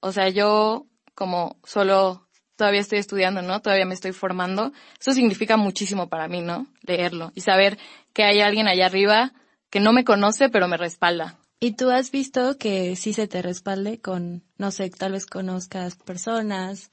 O 0.01 0.13
sea, 0.13 0.29
yo 0.29 0.87
como 1.15 1.57
solo 1.65 2.26
todavía 2.57 2.81
estoy 2.81 2.99
estudiando, 2.99 3.43
¿no? 3.43 3.61
Todavía 3.61 3.87
me 3.87 3.95
estoy 3.95 4.13
formando. 4.13 4.73
Eso 5.01 5.13
significa 5.13 5.57
muchísimo 5.57 6.09
para 6.09 6.29
mí, 6.29 6.41
¿no? 6.41 6.67
Leerlo 6.83 7.33
y 7.35 7.43
saber 7.43 7.79
que 8.13 8.25
hay 8.25 8.41
alguien 8.41 8.67
allá 8.67 8.87
arriba 8.87 9.33
que 9.71 9.81
no 9.81 9.93
me 9.93 10.05
conoce, 10.05 10.49
pero 10.49 10.69
me 10.69 10.77
respalda. 10.77 11.39
¿Y 11.59 11.73
tú 11.73 11.91
has 11.91 12.11
visto 12.11 12.59
que 12.59 12.97
sí 12.97 13.13
se 13.13 13.29
te 13.29 13.41
respalde 13.41 14.01
con, 14.01 14.43
no 14.59 14.71
sé, 14.71 14.91
tal 14.91 15.13
vez 15.13 15.27
conozcas 15.27 15.97
personas 15.97 16.91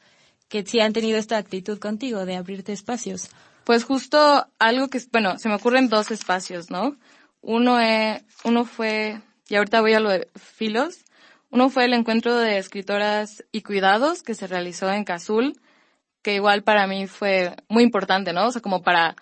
que 0.47 0.65
sí 0.65 0.79
han 0.79 0.93
tenido 0.93 1.17
esta 1.17 1.37
actitud 1.37 1.79
contigo 1.79 2.25
de 2.25 2.35
abrirte 2.37 2.71
espacios? 2.71 3.29
Pues 3.65 3.83
justo 3.83 4.47
algo 4.59 4.87
que, 4.89 5.01
bueno, 5.11 5.37
se 5.37 5.49
me 5.49 5.55
ocurren 5.55 5.89
dos 5.89 6.11
espacios, 6.11 6.69
¿no? 6.69 6.97
Uno, 7.41 7.79
es, 7.79 8.23
uno 8.45 8.63
fue, 8.63 9.21
y 9.49 9.55
ahorita 9.55 9.81
voy 9.81 9.93
a 9.93 9.99
lo 9.99 10.09
de 10.09 10.29
filos, 10.35 11.03
uno 11.53 11.69
fue 11.69 11.85
el 11.85 11.93
encuentro 11.93 12.35
de 12.35 12.57
escritoras 12.57 13.45
y 13.51 13.61
cuidados 13.61 14.23
que 14.23 14.33
se 14.33 14.47
realizó 14.47 14.91
en 14.91 15.03
Cazul, 15.03 15.61
que 16.23 16.33
igual 16.33 16.63
para 16.63 16.87
mí 16.87 17.05
fue 17.05 17.55
muy 17.69 17.83
importante, 17.83 18.33
¿no? 18.33 18.47
O 18.47 18.51
sea, 18.51 18.59
como 18.59 18.81
para, 18.81 19.15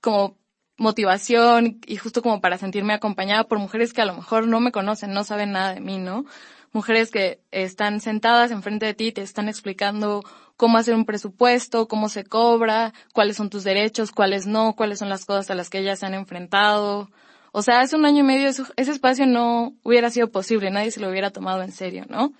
como 0.00 0.38
motivación 0.78 1.80
y 1.84 1.96
justo 1.96 2.22
como 2.22 2.40
para 2.40 2.56
sentirme 2.56 2.94
acompañada 2.94 3.44
por 3.44 3.58
mujeres 3.58 3.92
que 3.92 4.00
a 4.00 4.06
lo 4.06 4.14
mejor 4.14 4.48
no 4.48 4.58
me 4.60 4.72
conocen, 4.72 5.12
no 5.12 5.22
saben 5.22 5.52
nada 5.52 5.74
de 5.74 5.82
mí, 5.82 5.98
¿no? 5.98 6.24
Mujeres 6.72 7.10
que 7.10 7.42
están 7.50 8.00
sentadas 8.00 8.50
enfrente 8.50 8.86
de 8.86 8.94
ti, 8.94 9.12
te 9.12 9.20
están 9.20 9.50
explicando 9.50 10.22
cómo 10.56 10.78
hacer 10.78 10.94
un 10.94 11.04
presupuesto, 11.04 11.88
cómo 11.88 12.08
se 12.08 12.24
cobra, 12.24 12.94
cuáles 13.12 13.36
son 13.36 13.50
tus 13.50 13.64
derechos, 13.64 14.12
cuáles 14.12 14.46
no, 14.46 14.74
cuáles 14.74 14.98
son 14.98 15.10
las 15.10 15.26
cosas 15.26 15.50
a 15.50 15.54
las 15.54 15.68
que 15.68 15.80
ellas 15.80 15.98
se 15.98 16.06
han 16.06 16.14
enfrentado. 16.14 17.10
O 17.52 17.62
sea, 17.62 17.80
hace 17.80 17.96
un 17.96 18.04
año 18.04 18.20
y 18.20 18.22
medio 18.26 18.48
ese 18.48 18.90
espacio 18.90 19.26
no 19.26 19.74
hubiera 19.82 20.10
sido 20.10 20.30
posible, 20.30 20.70
nadie 20.70 20.90
se 20.90 21.00
lo 21.00 21.08
hubiera 21.08 21.30
tomado 21.30 21.62
en 21.62 21.72
serio, 21.72 22.04
¿no? 22.08 22.32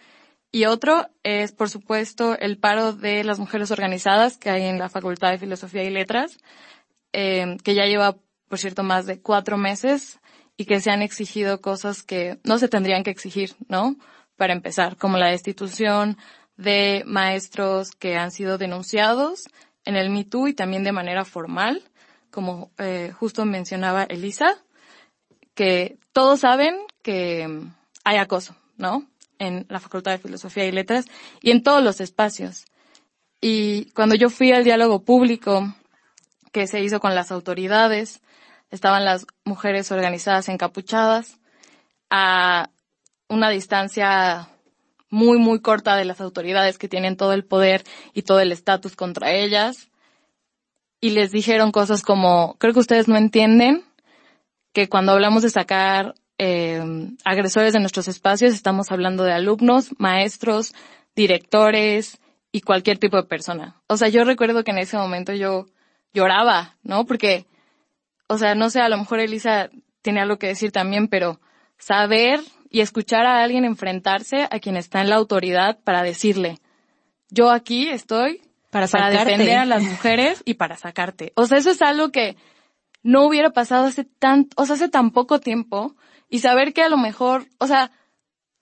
Y 0.50 0.64
otro 0.64 1.08
es, 1.22 1.52
por 1.52 1.68
supuesto, 1.68 2.38
el 2.38 2.58
paro 2.58 2.92
de 2.92 3.22
las 3.22 3.38
mujeres 3.38 3.70
organizadas 3.70 4.38
que 4.38 4.50
hay 4.50 4.64
en 4.64 4.78
la 4.78 4.88
Facultad 4.88 5.30
de 5.30 5.38
Filosofía 5.38 5.84
y 5.84 5.90
Letras, 5.90 6.38
eh, 7.12 7.56
que 7.62 7.74
ya 7.74 7.84
lleva, 7.84 8.16
por 8.48 8.58
cierto, 8.58 8.82
más 8.82 9.06
de 9.06 9.20
cuatro 9.20 9.58
meses 9.58 10.20
y 10.56 10.64
que 10.64 10.80
se 10.80 10.90
han 10.90 11.02
exigido 11.02 11.60
cosas 11.60 12.02
que 12.02 12.38
no 12.44 12.58
se 12.58 12.68
tendrían 12.68 13.04
que 13.04 13.10
exigir, 13.10 13.54
¿no? 13.68 13.96
Para 14.36 14.54
empezar, 14.54 14.96
como 14.96 15.18
la 15.18 15.28
destitución 15.28 16.16
de 16.56 17.04
maestros 17.06 17.92
que 17.92 18.16
han 18.16 18.30
sido 18.30 18.58
denunciados 18.58 19.48
en 19.84 19.96
el 19.96 20.10
MeToo 20.10 20.48
y 20.48 20.54
también 20.54 20.82
de 20.82 20.92
manera 20.92 21.24
formal, 21.24 21.82
como 22.30 22.70
eh, 22.78 23.12
justo 23.18 23.44
mencionaba 23.44 24.04
Elisa, 24.04 24.56
que 25.58 25.98
todos 26.12 26.38
saben 26.38 26.76
que 27.02 27.48
hay 28.04 28.16
acoso, 28.16 28.54
¿no? 28.76 29.08
En 29.40 29.66
la 29.68 29.80
Facultad 29.80 30.12
de 30.12 30.18
Filosofía 30.18 30.64
y 30.66 30.70
Letras 30.70 31.06
y 31.42 31.50
en 31.50 31.64
todos 31.64 31.82
los 31.82 32.00
espacios. 32.00 32.66
Y 33.40 33.90
cuando 33.90 34.14
yo 34.14 34.30
fui 34.30 34.52
al 34.52 34.62
diálogo 34.62 35.02
público 35.02 35.74
que 36.52 36.68
se 36.68 36.80
hizo 36.80 37.00
con 37.00 37.16
las 37.16 37.32
autoridades, 37.32 38.22
estaban 38.70 39.04
las 39.04 39.26
mujeres 39.44 39.90
organizadas 39.90 40.48
encapuchadas 40.48 41.40
a 42.08 42.70
una 43.28 43.50
distancia 43.50 44.50
muy, 45.10 45.38
muy 45.38 45.60
corta 45.60 45.96
de 45.96 46.04
las 46.04 46.20
autoridades 46.20 46.78
que 46.78 46.88
tienen 46.88 47.16
todo 47.16 47.32
el 47.32 47.44
poder 47.44 47.82
y 48.14 48.22
todo 48.22 48.38
el 48.38 48.52
estatus 48.52 48.94
contra 48.94 49.32
ellas. 49.32 49.88
Y 51.00 51.10
les 51.10 51.32
dijeron 51.32 51.72
cosas 51.72 52.02
como, 52.02 52.54
creo 52.60 52.74
que 52.74 52.80
ustedes 52.80 53.08
no 53.08 53.16
entienden 53.16 53.87
que 54.78 54.88
cuando 54.88 55.10
hablamos 55.10 55.42
de 55.42 55.50
sacar 55.50 56.14
eh, 56.38 56.80
agresores 57.24 57.72
de 57.72 57.80
nuestros 57.80 58.06
espacios, 58.06 58.54
estamos 58.54 58.92
hablando 58.92 59.24
de 59.24 59.32
alumnos, 59.32 59.90
maestros, 59.98 60.72
directores 61.16 62.20
y 62.52 62.60
cualquier 62.60 62.98
tipo 62.98 63.16
de 63.16 63.24
persona. 63.24 63.82
O 63.88 63.96
sea, 63.96 64.06
yo 64.08 64.22
recuerdo 64.22 64.62
que 64.62 64.70
en 64.70 64.78
ese 64.78 64.96
momento 64.96 65.32
yo 65.32 65.66
lloraba, 66.14 66.76
¿no? 66.84 67.06
Porque, 67.06 67.46
o 68.28 68.38
sea, 68.38 68.54
no 68.54 68.70
sé, 68.70 68.80
a 68.80 68.88
lo 68.88 68.98
mejor 68.98 69.18
Elisa 69.18 69.68
tiene 70.00 70.20
algo 70.20 70.38
que 70.38 70.46
decir 70.46 70.70
también, 70.70 71.08
pero 71.08 71.40
saber 71.76 72.38
y 72.70 72.80
escuchar 72.80 73.26
a 73.26 73.42
alguien 73.42 73.64
enfrentarse 73.64 74.46
a 74.48 74.60
quien 74.60 74.76
está 74.76 75.00
en 75.00 75.10
la 75.10 75.16
autoridad 75.16 75.80
para 75.82 76.04
decirle, 76.04 76.58
yo 77.30 77.50
aquí 77.50 77.88
estoy 77.88 78.42
para, 78.70 78.86
para 78.86 79.10
defender 79.10 79.58
a 79.58 79.64
las 79.64 79.82
mujeres 79.82 80.40
y 80.44 80.54
para 80.54 80.76
sacarte. 80.76 81.32
O 81.34 81.46
sea, 81.46 81.58
eso 81.58 81.72
es 81.72 81.82
algo 81.82 82.12
que 82.12 82.36
no 83.02 83.26
hubiera 83.26 83.50
pasado 83.50 83.86
hace 83.86 84.04
tan, 84.04 84.48
o 84.56 84.66
sea, 84.66 84.74
hace 84.74 84.88
tan 84.88 85.10
poco 85.10 85.40
tiempo 85.40 85.94
y 86.28 86.40
saber 86.40 86.72
que 86.72 86.82
a 86.82 86.88
lo 86.88 86.96
mejor, 86.96 87.46
o 87.58 87.66
sea, 87.66 87.90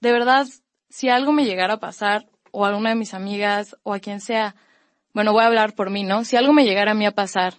de 0.01 0.13
verdad, 0.13 0.47
si 0.89 1.09
algo 1.09 1.33
me 1.33 1.45
llegara 1.45 1.75
a 1.75 1.81
pasar 1.81 2.27
o 2.53 2.65
a 2.65 2.69
alguna 2.69 2.91
de 2.91 2.97
mis 2.97 3.15
amigas 3.15 3.77
o 3.83 3.95
a 3.95 4.01
quien 4.01 4.21
sea, 4.21 4.55
bueno, 5.13 5.33
voy 5.33 5.43
a 5.43 5.47
hablar 5.47 5.75
por 5.75 5.91
mí, 5.91 6.05
¿no? 6.05 6.25
Si 6.25 6.37
algo 6.37 6.53
me 6.53 6.65
llegara 6.65 6.93
a 6.93 6.95
mí 6.95 7.07
a 7.07 7.11
pasar, 7.11 7.55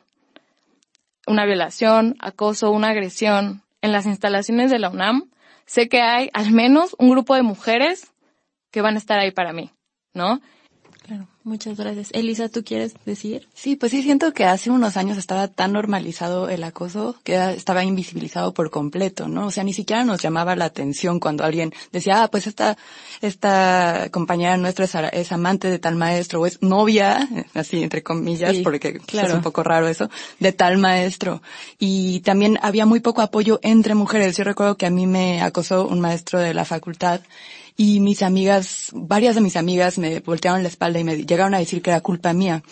una 1.27 1.45
violación, 1.45 2.15
acoso, 2.19 2.71
una 2.71 2.89
agresión 2.89 3.61
en 3.81 3.91
las 3.91 4.05
instalaciones 4.05 4.71
de 4.71 4.79
la 4.79 4.89
UNAM, 4.89 5.29
sé 5.65 5.89
que 5.89 6.01
hay 6.01 6.29
al 6.33 6.51
menos 6.51 6.95
un 6.97 7.09
grupo 7.09 7.35
de 7.35 7.43
mujeres 7.43 8.13
que 8.71 8.81
van 8.81 8.95
a 8.95 8.97
estar 8.97 9.19
ahí 9.19 9.31
para 9.31 9.53
mí, 9.53 9.71
¿no? 10.13 10.39
Claro, 11.07 11.25
muchas 11.45 11.77
gracias. 11.77 12.09
Elisa, 12.11 12.49
¿tú 12.49 12.65
quieres 12.65 12.93
decir? 13.05 13.47
Sí, 13.53 13.77
pues 13.77 13.93
sí 13.93 14.03
siento 14.03 14.33
que 14.33 14.43
hace 14.43 14.69
unos 14.69 14.97
años 14.97 15.17
estaba 15.17 15.47
tan 15.47 15.71
normalizado 15.71 16.49
el 16.49 16.61
acoso 16.65 17.15
que 17.23 17.53
estaba 17.53 17.85
invisibilizado 17.85 18.53
por 18.53 18.69
completo, 18.69 19.29
¿no? 19.29 19.47
O 19.47 19.51
sea, 19.51 19.63
ni 19.63 19.71
siquiera 19.71 20.03
nos 20.03 20.21
llamaba 20.21 20.57
la 20.57 20.65
atención 20.65 21.21
cuando 21.21 21.45
alguien 21.45 21.73
decía, 21.93 22.23
ah, 22.23 22.27
pues 22.27 22.45
esta, 22.45 22.77
esta 23.21 24.09
compañera 24.11 24.57
nuestra 24.57 24.83
es, 25.13 25.31
amante 25.31 25.69
de 25.69 25.79
tal 25.79 25.95
maestro 25.95 26.41
o 26.41 26.45
es 26.45 26.61
novia, 26.61 27.25
así 27.53 27.83
entre 27.83 28.03
comillas, 28.03 28.57
porque 28.57 28.99
claro. 28.99 29.29
es 29.29 29.33
un 29.33 29.41
poco 29.41 29.63
raro 29.63 29.87
eso, 29.87 30.09
de 30.39 30.51
tal 30.51 30.77
maestro. 30.77 31.41
Y 31.79 32.19
también 32.19 32.59
había 32.61 32.85
muy 32.85 32.99
poco 32.99 33.21
apoyo 33.21 33.61
entre 33.63 33.95
mujeres. 33.95 34.35
Yo 34.35 34.43
recuerdo 34.43 34.75
que 34.75 34.85
a 34.85 34.89
mí 34.89 35.07
me 35.07 35.41
acosó 35.41 35.87
un 35.87 36.01
maestro 36.01 36.41
de 36.41 36.53
la 36.53 36.65
facultad 36.65 37.21
y 37.77 37.99
mis 37.99 38.23
amigas, 38.23 38.89
varias 38.91 39.35
de 39.35 39.41
mis 39.41 39.55
amigas 39.55 39.99
me 39.99 40.19
voltearon 40.19 40.63
la 40.63 40.69
espalda 40.69 40.99
y 40.99 41.03
me 41.03 41.15
llegaron 41.15 41.53
a 41.53 41.59
decir 41.59 41.83
que 41.83 41.91
era 41.91 42.01
culpa 42.01 42.33
mía. 42.33 42.63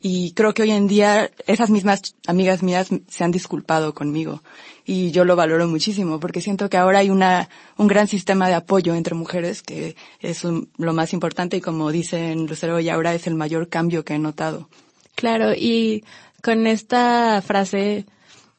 Y 0.00 0.32
creo 0.32 0.54
que 0.54 0.62
hoy 0.62 0.70
en 0.70 0.86
día 0.86 1.30
esas 1.46 1.70
mismas 1.70 2.14
amigas 2.26 2.62
mías 2.62 2.88
se 3.08 3.24
han 3.24 3.32
disculpado 3.32 3.94
conmigo. 3.94 4.42
Y 4.84 5.10
yo 5.10 5.24
lo 5.24 5.34
valoro 5.34 5.66
muchísimo 5.66 6.20
porque 6.20 6.40
siento 6.40 6.70
que 6.70 6.76
ahora 6.76 7.00
hay 7.00 7.10
una, 7.10 7.48
un 7.78 7.88
gran 7.88 8.06
sistema 8.06 8.46
de 8.46 8.54
apoyo 8.54 8.94
entre 8.94 9.14
mujeres 9.14 9.62
que 9.62 9.96
es 10.20 10.44
lo 10.44 10.92
más 10.92 11.14
importante 11.14 11.56
y 11.56 11.60
como 11.60 11.90
dicen 11.90 12.46
Lucero 12.46 12.78
y 12.78 12.90
ahora 12.90 13.14
es 13.14 13.26
el 13.26 13.34
mayor 13.34 13.68
cambio 13.68 14.04
que 14.04 14.14
he 14.14 14.18
notado. 14.18 14.68
Claro, 15.16 15.52
y 15.54 16.04
con 16.42 16.66
esta 16.66 17.42
frase 17.42 18.04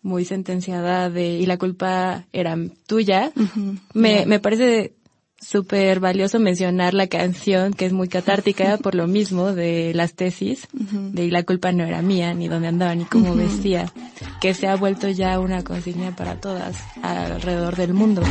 muy 0.01 0.25
sentenciada 0.25 1.09
de 1.09 1.37
y 1.37 1.45
la 1.45 1.57
culpa 1.57 2.25
era 2.33 2.57
tuya, 2.87 3.31
me, 3.93 4.25
me 4.25 4.39
parece 4.39 4.94
súper 5.45 5.99
valioso 5.99 6.39
mencionar 6.39 6.93
la 6.93 7.07
canción 7.07 7.73
que 7.73 7.85
es 7.85 7.93
muy 7.93 8.07
catártica 8.07 8.77
por 8.81 8.95
lo 8.95 9.07
mismo 9.07 9.53
de 9.53 9.93
las 9.93 10.15
tesis 10.15 10.67
de 10.73 11.29
la 11.29 11.43
culpa 11.43 11.71
no 11.71 11.83
era 11.83 12.01
mía 12.01 12.33
ni 12.33 12.47
dónde 12.47 12.67
andaba 12.67 12.95
ni 12.95 13.05
cómo 13.05 13.35
vestía 13.35 13.91
que 14.41 14.53
se 14.53 14.67
ha 14.67 14.75
vuelto 14.75 15.07
ya 15.09 15.39
una 15.39 15.63
consigna 15.63 16.15
para 16.15 16.39
todas 16.39 16.77
alrededor 17.01 17.75
del 17.75 17.93
mundo. 17.93 18.23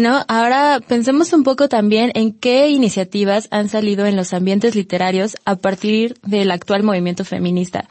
Bueno, 0.00 0.24
ahora 0.28 0.80
pensemos 0.80 1.30
un 1.34 1.42
poco 1.42 1.68
también 1.68 2.10
en 2.14 2.32
qué 2.32 2.70
iniciativas 2.70 3.48
han 3.50 3.68
salido 3.68 4.06
en 4.06 4.16
los 4.16 4.32
ambientes 4.32 4.74
literarios 4.74 5.36
a 5.44 5.56
partir 5.56 6.18
del 6.22 6.50
actual 6.52 6.84
movimiento 6.84 7.22
feminista. 7.22 7.86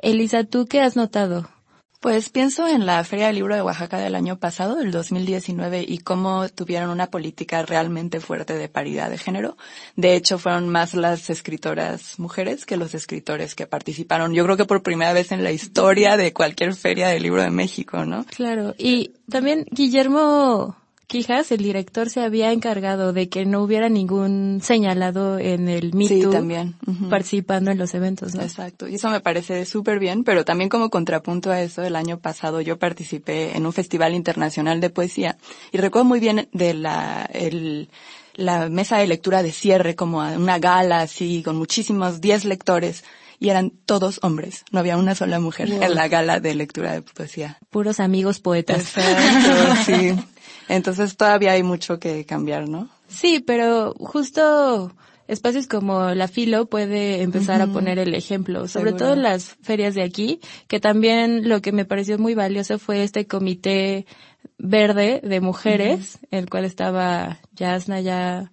Elisa, 0.00 0.44
¿tú 0.44 0.66
qué 0.66 0.80
has 0.80 0.94
notado? 0.94 1.48
Pues 1.98 2.28
pienso 2.28 2.68
en 2.68 2.86
la 2.86 3.02
Feria 3.02 3.26
del 3.26 3.34
Libro 3.34 3.56
de 3.56 3.62
Oaxaca 3.62 3.98
del 3.98 4.14
año 4.14 4.38
pasado, 4.38 4.76
del 4.76 4.92
2019, 4.92 5.84
y 5.88 5.98
cómo 5.98 6.48
tuvieron 6.48 6.90
una 6.90 7.08
política 7.08 7.64
realmente 7.64 8.20
fuerte 8.20 8.54
de 8.54 8.68
paridad 8.68 9.10
de 9.10 9.18
género. 9.18 9.56
De 9.96 10.14
hecho, 10.14 10.38
fueron 10.38 10.68
más 10.68 10.94
las 10.94 11.28
escritoras 11.28 12.20
mujeres 12.20 12.66
que 12.66 12.76
los 12.76 12.94
escritores 12.94 13.56
que 13.56 13.66
participaron. 13.66 14.32
Yo 14.32 14.44
creo 14.44 14.56
que 14.56 14.64
por 14.64 14.84
primera 14.84 15.12
vez 15.12 15.32
en 15.32 15.42
la 15.42 15.50
historia 15.50 16.16
de 16.16 16.32
cualquier 16.32 16.76
Feria 16.76 17.08
del 17.08 17.24
Libro 17.24 17.42
de 17.42 17.50
México, 17.50 18.04
¿no? 18.04 18.24
Claro. 18.26 18.76
Y 18.78 19.10
también 19.28 19.66
Guillermo 19.72 20.76
Quijas, 21.08 21.50
el 21.52 21.62
director, 21.62 22.10
se 22.10 22.20
había 22.20 22.52
encargado 22.52 23.14
de 23.14 23.30
que 23.30 23.46
no 23.46 23.62
hubiera 23.62 23.88
ningún 23.88 24.60
señalado 24.62 25.38
en 25.38 25.66
el 25.70 25.94
Me 25.94 26.06
sí, 26.06 26.22
también. 26.30 26.76
participando 27.08 27.70
en 27.70 27.78
los 27.78 27.94
eventos. 27.94 28.34
¿no? 28.34 28.42
Exacto, 28.42 28.86
y 28.86 28.96
eso 28.96 29.08
me 29.08 29.20
parece 29.20 29.64
súper 29.64 30.00
bien, 30.00 30.22
pero 30.22 30.44
también 30.44 30.68
como 30.68 30.90
contrapunto 30.90 31.50
a 31.50 31.62
eso, 31.62 31.82
el 31.82 31.96
año 31.96 32.18
pasado 32.18 32.60
yo 32.60 32.78
participé 32.78 33.56
en 33.56 33.64
un 33.64 33.72
festival 33.72 34.12
internacional 34.12 34.82
de 34.82 34.90
poesía 34.90 35.38
y 35.72 35.78
recuerdo 35.78 36.04
muy 36.04 36.20
bien 36.20 36.46
de 36.52 36.74
la, 36.74 37.24
el, 37.32 37.88
la 38.34 38.68
mesa 38.68 38.98
de 38.98 39.06
lectura 39.06 39.42
de 39.42 39.50
cierre, 39.50 39.96
como 39.96 40.18
una 40.18 40.58
gala 40.58 41.00
así, 41.00 41.42
con 41.42 41.56
muchísimos, 41.56 42.20
diez 42.20 42.44
lectores 42.44 43.02
y 43.40 43.48
eran 43.48 43.70
todos 43.70 44.20
hombres. 44.22 44.64
No 44.72 44.80
había 44.80 44.98
una 44.98 45.14
sola 45.14 45.40
mujer 45.40 45.70
en 45.70 45.94
la 45.94 46.08
gala 46.08 46.38
de 46.38 46.54
lectura 46.54 46.92
de 46.92 47.00
poesía. 47.00 47.58
Puros 47.70 47.98
amigos 47.98 48.40
poetas. 48.40 48.94
Exacto, 48.94 49.74
sí. 49.86 50.14
Entonces 50.68 51.16
todavía 51.16 51.52
hay 51.52 51.62
mucho 51.62 51.98
que 51.98 52.24
cambiar, 52.24 52.68
¿no? 52.68 52.88
Sí, 53.08 53.40
pero 53.40 53.94
justo 53.98 54.92
espacios 55.26 55.66
como 55.66 56.14
la 56.14 56.28
Filo 56.28 56.66
puede 56.66 57.22
empezar 57.22 57.60
a 57.60 57.66
poner 57.66 57.98
el 57.98 58.14
ejemplo, 58.14 58.66
sobre 58.66 58.92
todo 58.92 59.12
en 59.12 59.22
las 59.22 59.56
ferias 59.62 59.94
de 59.94 60.02
aquí, 60.02 60.40
que 60.68 60.80
también 60.80 61.48
lo 61.48 61.60
que 61.60 61.72
me 61.72 61.84
pareció 61.84 62.18
muy 62.18 62.34
valioso 62.34 62.78
fue 62.78 63.02
este 63.02 63.26
comité 63.26 64.06
verde 64.56 65.20
de 65.22 65.40
mujeres, 65.40 66.18
el 66.30 66.48
cual 66.48 66.64
estaba 66.64 67.38
Yasna 67.52 68.00
ya, 68.00 68.50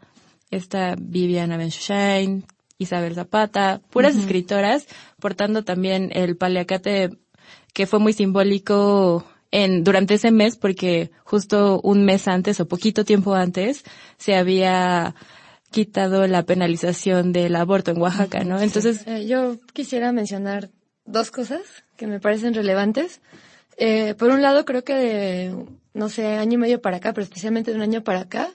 esta 0.51 0.95
Viviana 0.99 1.57
Benshine, 1.57 2.43
Isabel 2.77 3.15
Zapata, 3.15 3.81
puras 3.89 4.15
escritoras, 4.15 4.85
portando 5.19 5.63
también 5.63 6.11
el 6.13 6.35
paliacate 6.35 7.09
que 7.73 7.87
fue 7.87 7.99
muy 7.99 8.13
simbólico 8.13 9.25
en, 9.55 9.85
durante 9.85 10.15
ese 10.15 10.31
mes 10.31 10.57
porque 10.57 11.11
justo 11.23 11.79
un 11.81 12.03
mes 12.03 12.27
antes 12.27 12.59
o 12.59 12.67
poquito 12.67 13.05
tiempo 13.05 13.35
antes 13.35 13.85
se 14.17 14.35
había 14.35 15.15
quitado 15.71 16.27
la 16.27 16.43
penalización 16.43 17.31
del 17.31 17.55
aborto 17.55 17.91
en 17.91 18.01
Oaxaca, 18.01 18.43
¿no? 18.43 18.59
Entonces, 18.59 19.07
eh, 19.07 19.25
yo 19.27 19.57
quisiera 19.71 20.11
mencionar 20.11 20.71
dos 21.05 21.31
cosas 21.31 21.61
que 21.95 22.05
me 22.05 22.19
parecen 22.19 22.53
relevantes. 22.53 23.21
Eh, 23.77 24.13
por 24.15 24.29
un 24.29 24.41
lado, 24.41 24.65
creo 24.65 24.83
que 24.83 24.95
de, 24.95 25.55
no 25.93 26.09
sé, 26.09 26.25
año 26.35 26.55
y 26.55 26.57
medio 26.57 26.81
para 26.81 26.97
acá, 26.97 27.13
pero 27.13 27.23
especialmente 27.23 27.71
de 27.71 27.77
un 27.77 27.83
año 27.83 28.03
para 28.03 28.21
acá, 28.21 28.49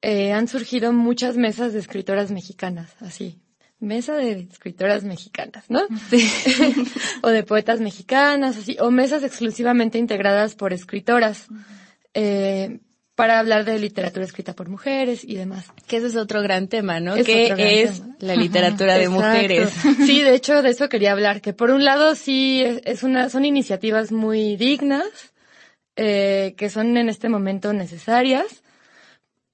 eh, 0.00 0.32
han 0.32 0.48
surgido 0.48 0.94
muchas 0.94 1.36
mesas 1.36 1.74
de 1.74 1.80
escritoras 1.80 2.30
mexicanas, 2.30 2.90
así, 3.00 3.38
mesa 3.78 4.14
de 4.14 4.46
escritoras 4.50 5.04
mexicanas, 5.04 5.64
¿no? 5.68 5.82
Sí. 6.10 6.30
o 7.22 7.28
de 7.28 7.42
poetas 7.42 7.80
mexicanas, 7.80 8.56
así, 8.56 8.76
o 8.80 8.90
mesas 8.90 9.22
exclusivamente 9.22 9.98
integradas 9.98 10.54
por 10.54 10.72
escritoras, 10.72 11.46
eh, 12.14 12.80
para 13.14 13.38
hablar 13.38 13.64
de 13.64 13.78
literatura 13.78 14.24
escrita 14.24 14.54
por 14.54 14.68
mujeres 14.68 15.24
y 15.24 15.36
demás. 15.36 15.66
Que 15.86 15.96
ese 15.96 16.08
es 16.08 16.16
otro 16.16 16.42
gran 16.42 16.68
tema, 16.68 17.00
¿no? 17.00 17.14
¿Qué 17.14 17.82
es 17.82 18.02
la 18.20 18.36
literatura 18.36 18.98
de 18.98 19.08
mujeres? 19.10 19.70
Sí, 20.04 20.22
de 20.22 20.34
hecho, 20.34 20.62
de 20.62 20.70
eso 20.70 20.88
quería 20.88 21.12
hablar, 21.12 21.40
que 21.40 21.54
por 21.54 21.70
un 21.70 21.84
lado 21.84 22.14
sí 22.14 22.62
es 22.84 23.02
una, 23.02 23.30
son 23.30 23.46
iniciativas 23.46 24.12
muy 24.12 24.56
dignas, 24.56 25.32
eh, 25.96 26.54
que 26.58 26.68
son 26.68 26.96
en 26.98 27.08
este 27.08 27.30
momento 27.30 27.72
necesarias, 27.72 28.62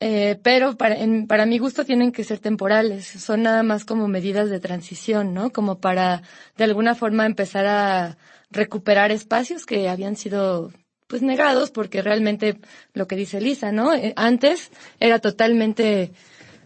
eh, 0.04 0.36
pero 0.42 0.76
para, 0.76 0.96
para 1.28 1.46
mi 1.46 1.58
gusto 1.58 1.84
tienen 1.84 2.10
que 2.10 2.24
ser 2.24 2.40
temporales, 2.40 3.06
son 3.06 3.42
nada 3.42 3.62
más 3.62 3.84
como 3.84 4.08
medidas 4.08 4.50
de 4.50 4.58
transición, 4.58 5.32
¿no? 5.32 5.52
Como 5.52 5.78
para 5.78 6.22
de 6.56 6.64
alguna 6.64 6.96
forma 6.96 7.24
empezar 7.24 7.66
a 7.66 8.16
recuperar 8.50 9.12
espacios 9.12 9.64
que 9.64 9.88
habían 9.88 10.16
sido 10.16 10.72
pues 11.06 11.22
negados 11.22 11.70
porque 11.70 12.02
realmente 12.02 12.58
lo 12.94 13.06
que 13.06 13.14
dice 13.14 13.40
Lisa, 13.40 13.70
¿no? 13.70 13.94
Eh, 13.94 14.12
antes 14.16 14.72
era 14.98 15.20
totalmente 15.20 16.10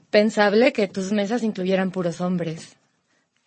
pensable 0.09 0.73
que 0.73 0.89
tus 0.89 1.13
mesas 1.13 1.43
incluyeran 1.43 1.91
puros 1.91 2.23
hombres. 2.23 2.79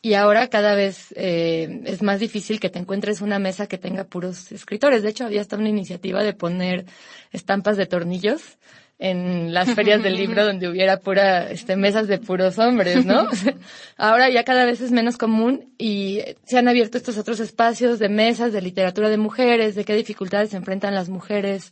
Y 0.04 0.13
ahora 0.13 0.49
cada 0.49 0.75
vez 0.75 1.15
eh, 1.15 1.82
es 1.86 2.04
más 2.04 2.19
difícil 2.19 2.60
que 2.60 2.69
te 2.69 2.78
encuentres 2.78 3.21
una 3.21 3.39
mesa 3.39 3.65
que 3.65 3.80
tenga 3.80 4.04
puros 4.04 4.52
escritores. 4.52 5.02
De 5.02 5.10
hecho, 5.10 5.25
había 5.25 5.41
hasta 5.41 5.58
una 5.58 5.69
iniciativa 5.69 6.21
de 6.21 6.34
poner 6.34 6.86
estampas 7.32 7.75
de 7.75 7.88
tornillos 7.88 8.60
en 8.99 9.53
las 9.53 9.73
ferias 9.73 10.03
del 10.03 10.15
libro 10.15 10.45
donde 10.45 10.67
hubiera 10.67 10.99
pura 10.99 11.49
este 11.49 11.77
mesas 11.77 12.09
de 12.09 12.17
puros 12.19 12.59
hombres, 12.59 13.05
¿no? 13.05 13.27
Ahora 13.97 14.29
ya 14.29 14.43
cada 14.43 14.65
vez 14.65 14.81
es 14.81 14.91
menos 14.91 15.17
común 15.17 15.73
y 15.77 16.19
se 16.43 16.57
han 16.57 16.67
abierto 16.67 16.97
estos 16.97 17.17
otros 17.17 17.39
espacios 17.39 17.97
de 17.97 18.09
mesas 18.09 18.51
de 18.51 18.62
literatura 18.62 19.07
de 19.07 19.17
mujeres, 19.17 19.75
de 19.75 19.85
qué 19.85 19.95
dificultades 19.95 20.49
se 20.49 20.57
enfrentan 20.57 20.93
las 20.93 21.07
mujeres 21.07 21.71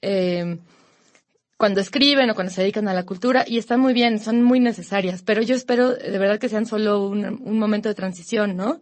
eh, 0.00 0.56
cuando 1.58 1.82
escriben 1.82 2.30
o 2.30 2.34
cuando 2.34 2.52
se 2.52 2.62
dedican 2.62 2.88
a 2.88 2.94
la 2.94 3.04
cultura 3.04 3.44
y 3.46 3.58
están 3.58 3.78
muy 3.78 3.92
bien, 3.92 4.18
son 4.18 4.42
muy 4.42 4.58
necesarias, 4.58 5.22
pero 5.22 5.42
yo 5.42 5.54
espero 5.54 5.92
de 5.92 6.18
verdad 6.18 6.40
que 6.40 6.48
sean 6.48 6.64
solo 6.64 7.06
un, 7.06 7.24
un 7.24 7.58
momento 7.58 7.90
de 7.90 7.94
transición, 7.94 8.56
¿no? 8.56 8.80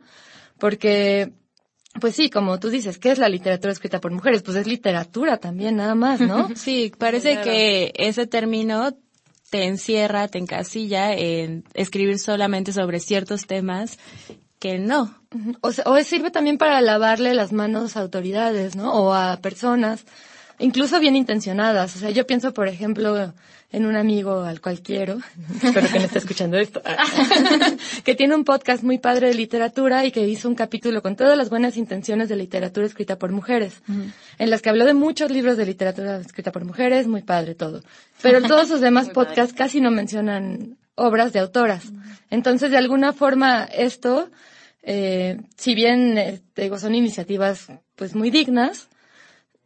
Porque 0.58 1.32
pues 2.00 2.16
sí, 2.16 2.30
como 2.30 2.58
tú 2.58 2.70
dices, 2.70 2.98
¿qué 2.98 3.10
es 3.10 3.18
la 3.18 3.28
literatura 3.28 3.72
escrita 3.72 4.00
por 4.00 4.10
mujeres? 4.10 4.42
Pues 4.42 4.56
es 4.56 4.66
literatura 4.66 5.36
también, 5.36 5.76
nada 5.76 5.94
más, 5.94 6.20
¿no? 6.20 6.48
sí, 6.56 6.92
parece 6.98 7.40
que 7.42 7.92
ese 7.94 8.26
término 8.26 8.96
te 9.50 9.64
encierra, 9.64 10.28
te 10.28 10.38
encasilla 10.38 11.12
en 11.12 11.64
escribir 11.74 12.18
solamente 12.18 12.72
sobre 12.72 13.00
ciertos 13.00 13.46
temas 13.46 13.98
que 14.58 14.78
no. 14.78 15.14
O, 15.60 15.70
o 15.86 16.02
sirve 16.02 16.30
también 16.30 16.58
para 16.58 16.80
lavarle 16.80 17.34
las 17.34 17.52
manos 17.52 17.96
a 17.96 18.00
autoridades, 18.00 18.76
¿no? 18.76 18.92
O 18.92 19.14
a 19.14 19.38
personas, 19.38 20.04
incluso 20.60 21.00
bien 21.00 21.16
intencionadas. 21.16 21.96
O 21.96 21.98
sea, 21.98 22.10
yo 22.10 22.26
pienso, 22.26 22.54
por 22.54 22.68
ejemplo, 22.68 23.32
en 23.72 23.86
un 23.86 23.96
amigo 23.96 24.42
al 24.42 24.60
cual 24.60 24.80
quiero, 24.80 25.18
espero 25.62 25.88
que 25.88 25.98
no 25.98 26.04
esté 26.04 26.18
escuchando 26.18 26.58
esto, 26.58 26.82
que 28.04 28.14
tiene 28.14 28.34
un 28.34 28.44
podcast 28.44 28.82
muy 28.82 28.98
padre 28.98 29.28
de 29.28 29.34
literatura 29.34 30.04
y 30.04 30.12
que 30.12 30.26
hizo 30.26 30.48
un 30.48 30.54
capítulo 30.54 31.02
con 31.02 31.16
todas 31.16 31.36
las 31.36 31.50
buenas 31.50 31.76
intenciones 31.76 32.28
de 32.28 32.36
literatura 32.36 32.86
escrita 32.86 33.18
por 33.18 33.32
mujeres, 33.32 33.82
en 34.38 34.50
las 34.50 34.62
que 34.62 34.70
habló 34.70 34.84
de 34.84 34.94
muchos 34.94 35.30
libros 35.30 35.56
de 35.56 35.66
literatura 35.66 36.18
escrita 36.18 36.52
por 36.52 36.64
mujeres, 36.64 37.06
muy 37.06 37.22
padre 37.22 37.54
todo. 37.54 37.82
Pero 38.22 38.42
todos 38.46 38.68
sus 38.68 38.80
demás 38.80 39.10
podcasts 39.10 39.54
casi 39.54 39.80
no 39.80 39.90
mencionan 39.90 40.76
obras 40.96 41.32
de 41.32 41.38
autoras. 41.38 41.84
Entonces, 42.28 42.70
de 42.70 42.76
alguna 42.76 43.12
forma, 43.12 43.64
esto, 43.64 44.28
eh, 44.82 45.40
si 45.56 45.74
bien, 45.74 46.18
eh, 46.18 46.40
digo, 46.54 46.78
son 46.78 46.94
iniciativas 46.94 47.68
pues 47.96 48.14
muy 48.14 48.30
dignas, 48.30 48.89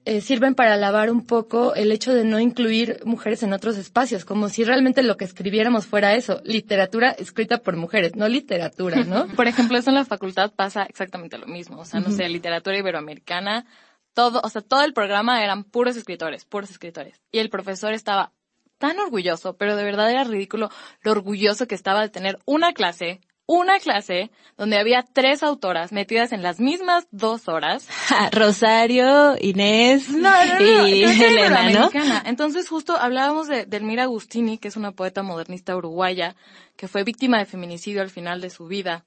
eh, 0.07 0.21
sirven 0.21 0.55
para 0.55 0.77
lavar 0.77 1.11
un 1.11 1.27
poco 1.27 1.75
el 1.75 1.91
hecho 1.91 2.13
de 2.13 2.25
no 2.25 2.39
incluir 2.39 3.01
mujeres 3.05 3.43
en 3.43 3.53
otros 3.53 3.77
espacios, 3.77 4.25
como 4.25 4.49
si 4.49 4.63
realmente 4.65 5.03
lo 5.03 5.17
que 5.17 5.25
escribiéramos 5.25 5.87
fuera 5.87 6.15
eso, 6.15 6.41
literatura 6.45 7.11
escrita 7.13 7.59
por 7.59 7.77
mujeres, 7.77 8.15
no 8.15 8.29
literatura, 8.29 9.05
¿no? 9.05 9.27
por 9.37 9.47
ejemplo, 9.47 9.79
eso 9.79 9.91
en 9.91 9.97
la 9.97 10.05
facultad 10.05 10.53
pasa 10.53 10.85
exactamente 10.85 11.39
lo 11.39 11.47
mismo, 11.47 11.81
o 11.81 11.85
sea, 11.85 12.01
no 12.01 12.11
sé, 12.11 12.29
literatura 12.29 12.79
iberoamericana, 12.79 13.67
todo, 14.13 14.41
o 14.45 14.49
sea, 14.49 14.63
todo 14.63 14.85
el 14.85 14.93
programa 14.93 15.43
eran 15.43 15.65
puros 15.65 15.97
escritores, 15.97 16.45
puros 16.45 16.71
escritores. 16.71 17.23
Y 17.33 17.39
el 17.39 17.51
profesor 17.51 17.95
estaba 17.95 18.33
tan 18.79 18.99
orgulloso, 18.99 19.57
pero 19.57 19.77
de 19.77 19.85
verdad 19.85 20.11
era 20.11 20.25
ridículo 20.25 20.71
lo 21.03 21.11
orgulloso 21.13 21.67
que 21.67 21.75
estaba 21.75 22.03
de 22.03 22.11
tener 22.11 22.39
una 22.45 22.73
clase 22.73 23.21
una 23.47 23.79
clase 23.79 24.31
donde 24.57 24.79
había 24.79 25.03
tres 25.03 25.43
autoras 25.43 25.93
metidas 25.93 26.33
en 26.33 26.43
las 26.43 26.61
mismas 26.61 27.07
dos 27.11 27.49
horas. 27.49 27.87
Rosario, 28.33 29.37
Inés 29.41 30.09
y 30.11 31.03
Elena, 31.05 31.71
¿no? 31.71 31.91
Entonces 32.25 32.69
justo 32.69 32.97
hablábamos 32.97 33.49
de 33.49 33.67
Delmira 33.67 34.05
Agustini, 34.05 34.59
que 34.59 34.69
es 34.69 34.77
una 34.77 34.93
poeta 34.93 35.23
modernista 35.23 35.77
uruguaya, 35.77 36.37
que 36.77 36.89
fue 36.89 37.05
víctima 37.05 37.39
de 37.39 37.47
feminicidio 37.47 38.03
al 38.03 38.11
final 38.11 38.41
de 38.41 38.51
su 38.51 38.67
vida. 38.67 39.05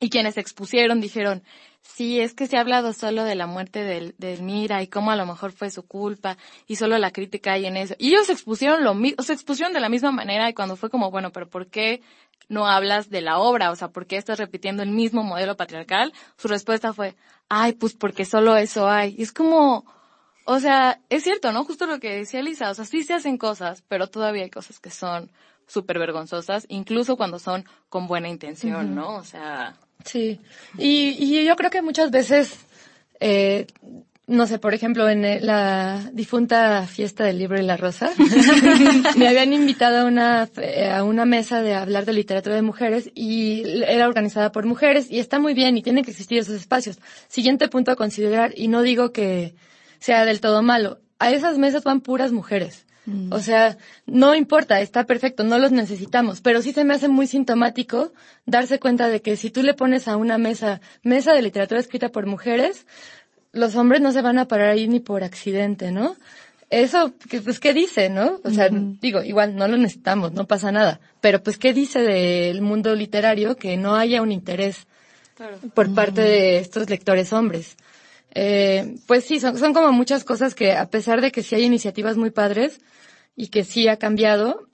Y 0.00 0.10
quienes 0.10 0.36
expusieron 0.36 1.00
dijeron, 1.00 1.42
sí, 1.82 2.20
es 2.20 2.34
que 2.34 2.46
se 2.46 2.56
ha 2.56 2.60
hablado 2.60 2.92
solo 2.92 3.24
de 3.24 3.34
la 3.34 3.46
muerte 3.46 3.82
de, 3.82 4.14
de 4.18 4.34
Elmira 4.34 4.82
y 4.82 4.88
cómo 4.88 5.10
a 5.10 5.16
lo 5.16 5.26
mejor 5.26 5.52
fue 5.52 5.70
su 5.70 5.86
culpa 5.86 6.36
y 6.66 6.76
solo 6.76 6.98
la 6.98 7.10
crítica 7.10 7.52
hay 7.52 7.66
en 7.66 7.76
eso. 7.76 7.94
Y 7.98 8.08
ellos 8.08 8.30
expusieron 8.30 8.84
lo 8.84 8.94
mismo, 8.94 9.22
se 9.22 9.32
expusieron 9.32 9.72
de 9.72 9.80
la 9.80 9.88
misma 9.88 10.12
manera 10.12 10.48
y 10.48 10.54
cuando 10.54 10.76
fue 10.76 10.90
como, 10.90 11.10
bueno, 11.10 11.32
pero 11.32 11.48
¿por 11.48 11.66
qué 11.66 12.00
no 12.48 12.66
hablas 12.66 13.10
de 13.10 13.20
la 13.20 13.38
obra, 13.38 13.70
o 13.70 13.76
sea, 13.76 13.88
¿por 13.88 14.06
qué 14.06 14.16
estás 14.16 14.38
repitiendo 14.38 14.82
el 14.82 14.90
mismo 14.90 15.22
modelo 15.22 15.56
patriarcal? 15.56 16.12
Su 16.36 16.48
respuesta 16.48 16.92
fue, 16.92 17.14
ay, 17.48 17.72
pues 17.72 17.94
porque 17.94 18.24
solo 18.24 18.56
eso 18.56 18.88
hay. 18.88 19.14
Y 19.18 19.22
es 19.22 19.32
como, 19.32 19.84
o 20.44 20.60
sea, 20.60 21.00
es 21.10 21.24
cierto, 21.24 21.52
¿no? 21.52 21.64
Justo 21.64 21.86
lo 21.86 22.00
que 22.00 22.16
decía 22.16 22.42
Lisa, 22.42 22.70
o 22.70 22.74
sea, 22.74 22.84
sí 22.84 23.02
se 23.02 23.14
hacen 23.14 23.36
cosas, 23.36 23.82
pero 23.88 24.08
todavía 24.08 24.44
hay 24.44 24.50
cosas 24.50 24.80
que 24.80 24.90
son 24.90 25.30
súper 25.68 26.00
vergonzosas, 26.00 26.66
incluso 26.68 27.16
cuando 27.16 27.38
son 27.38 27.64
con 27.88 28.08
buena 28.08 28.28
intención, 28.28 28.96
¿no? 28.96 29.14
O 29.14 29.24
sea. 29.24 29.76
Sí. 30.04 30.40
Y, 30.76 31.16
y 31.18 31.44
yo 31.44 31.54
creo 31.54 31.70
que 31.70 31.82
muchas 31.82 32.10
veces 32.10 32.58
eh, 33.20 33.66
no 34.28 34.46
sé, 34.46 34.58
por 34.58 34.74
ejemplo, 34.74 35.08
en 35.08 35.46
la 35.46 36.10
difunta 36.12 36.86
fiesta 36.86 37.24
del 37.24 37.38
libro 37.38 37.58
y 37.58 37.62
la 37.62 37.78
rosa, 37.78 38.10
me 39.16 39.26
habían 39.26 39.54
invitado 39.54 40.00
a 40.00 40.04
una, 40.04 40.48
eh, 40.58 40.90
a 40.90 41.02
una 41.02 41.24
mesa 41.24 41.62
de 41.62 41.74
hablar 41.74 42.04
de 42.04 42.12
literatura 42.12 42.54
de 42.54 42.60
mujeres 42.60 43.10
y 43.14 43.62
era 43.86 44.06
organizada 44.06 44.52
por 44.52 44.66
mujeres 44.66 45.10
y 45.10 45.18
está 45.18 45.38
muy 45.38 45.54
bien 45.54 45.78
y 45.78 45.82
tienen 45.82 46.04
que 46.04 46.10
existir 46.10 46.38
esos 46.38 46.56
espacios. 46.56 46.98
Siguiente 47.28 47.68
punto 47.68 47.90
a 47.90 47.96
considerar, 47.96 48.52
y 48.54 48.68
no 48.68 48.82
digo 48.82 49.12
que 49.12 49.54
sea 49.98 50.26
del 50.26 50.42
todo 50.42 50.62
malo, 50.62 51.00
a 51.18 51.30
esas 51.30 51.56
mesas 51.56 51.82
van 51.82 52.02
puras 52.02 52.30
mujeres. 52.30 52.84
Mm. 53.08 53.32
O 53.32 53.40
sea, 53.40 53.78
no 54.04 54.34
importa, 54.34 54.82
está 54.82 55.04
perfecto, 55.04 55.42
no 55.42 55.58
los 55.58 55.72
necesitamos, 55.72 56.42
pero 56.42 56.60
sí 56.60 56.72
se 56.72 56.84
me 56.84 56.92
hace 56.92 57.08
muy 57.08 57.26
sintomático 57.26 58.12
darse 58.44 58.78
cuenta 58.78 59.08
de 59.08 59.22
que 59.22 59.36
si 59.36 59.48
tú 59.48 59.62
le 59.62 59.72
pones 59.72 60.08
a 60.08 60.18
una 60.18 60.36
mesa, 60.36 60.82
mesa 61.02 61.32
de 61.32 61.40
literatura 61.40 61.80
escrita 61.80 62.10
por 62.10 62.26
mujeres, 62.26 62.86
los 63.52 63.76
hombres 63.76 64.02
no 64.02 64.12
se 64.12 64.20
van 64.20 64.38
a 64.38 64.46
parar 64.46 64.68
ahí 64.68 64.88
ni 64.88 65.00
por 65.00 65.24
accidente, 65.24 65.90
¿no? 65.90 66.16
Eso, 66.68 67.14
pues, 67.44 67.60
¿qué 67.60 67.72
dice, 67.72 68.10
no? 68.10 68.40
O 68.44 68.50
sea, 68.50 68.68
digo, 68.70 69.22
igual 69.22 69.56
no 69.56 69.66
lo 69.68 69.78
necesitamos, 69.78 70.34
no 70.34 70.46
pasa 70.46 70.70
nada. 70.70 71.00
Pero, 71.22 71.42
pues, 71.42 71.56
¿qué 71.56 71.72
dice 71.72 72.02
del 72.02 72.60
mundo 72.60 72.94
literario 72.94 73.56
que 73.56 73.78
no 73.78 73.96
haya 73.96 74.20
un 74.20 74.32
interés 74.32 74.86
por 75.72 75.94
parte 75.94 76.20
de 76.20 76.58
estos 76.58 76.90
lectores 76.90 77.32
hombres? 77.32 77.78
Eh, 78.34 78.96
pues 79.06 79.24
sí, 79.24 79.40
son, 79.40 79.56
son 79.56 79.72
como 79.72 79.92
muchas 79.92 80.24
cosas 80.24 80.54
que, 80.54 80.72
a 80.72 80.90
pesar 80.90 81.22
de 81.22 81.32
que 81.32 81.42
sí 81.42 81.54
hay 81.54 81.64
iniciativas 81.64 82.18
muy 82.18 82.28
padres 82.28 82.80
y 83.38 83.48
que 83.48 83.62
sí 83.62 83.86
ha 83.86 83.96
cambiado, 83.96 84.68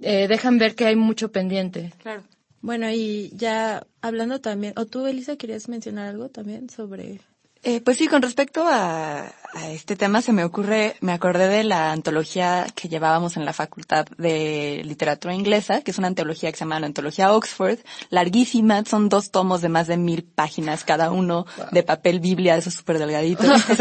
eh, 0.00 0.28
dejan 0.28 0.58
ver 0.58 0.76
que 0.76 0.86
hay 0.86 0.94
mucho 0.94 1.32
pendiente. 1.32 1.92
Claro. 1.98 2.22
Bueno, 2.62 2.88
y 2.90 3.30
ya 3.34 3.84
hablando 4.00 4.40
también, 4.40 4.74
o 4.76 4.86
tú, 4.86 5.06
Elisa, 5.06 5.36
querías 5.36 5.68
mencionar 5.68 6.06
algo 6.06 6.28
también 6.28 6.70
sobre 6.70 7.20
eh, 7.68 7.80
pues 7.80 7.96
sí, 7.96 8.06
con 8.06 8.22
respecto 8.22 8.64
a, 8.64 9.32
este 9.72 9.96
tema 9.96 10.22
se 10.22 10.32
me 10.32 10.44
ocurre, 10.44 10.94
me 11.00 11.10
acordé 11.10 11.48
de 11.48 11.64
la 11.64 11.90
antología 11.90 12.64
que 12.76 12.88
llevábamos 12.88 13.36
en 13.36 13.44
la 13.44 13.52
Facultad 13.52 14.06
de 14.18 14.82
Literatura 14.84 15.34
Inglesa, 15.34 15.80
que 15.80 15.90
es 15.90 15.98
una 15.98 16.06
antología 16.06 16.52
que 16.52 16.58
se 16.58 16.64
llama 16.64 16.78
la 16.78 16.86
Antología 16.86 17.32
Oxford, 17.32 17.80
larguísima, 18.10 18.84
son 18.84 19.08
dos 19.08 19.32
tomos 19.32 19.62
de 19.62 19.68
más 19.68 19.88
de 19.88 19.96
mil 19.96 20.22
páginas 20.22 20.84
cada 20.84 21.10
uno, 21.10 21.44
de 21.72 21.82
papel 21.82 22.20
biblia, 22.20 22.56
esos 22.56 22.74
súper 22.74 23.00
delgaditos. 23.00 23.48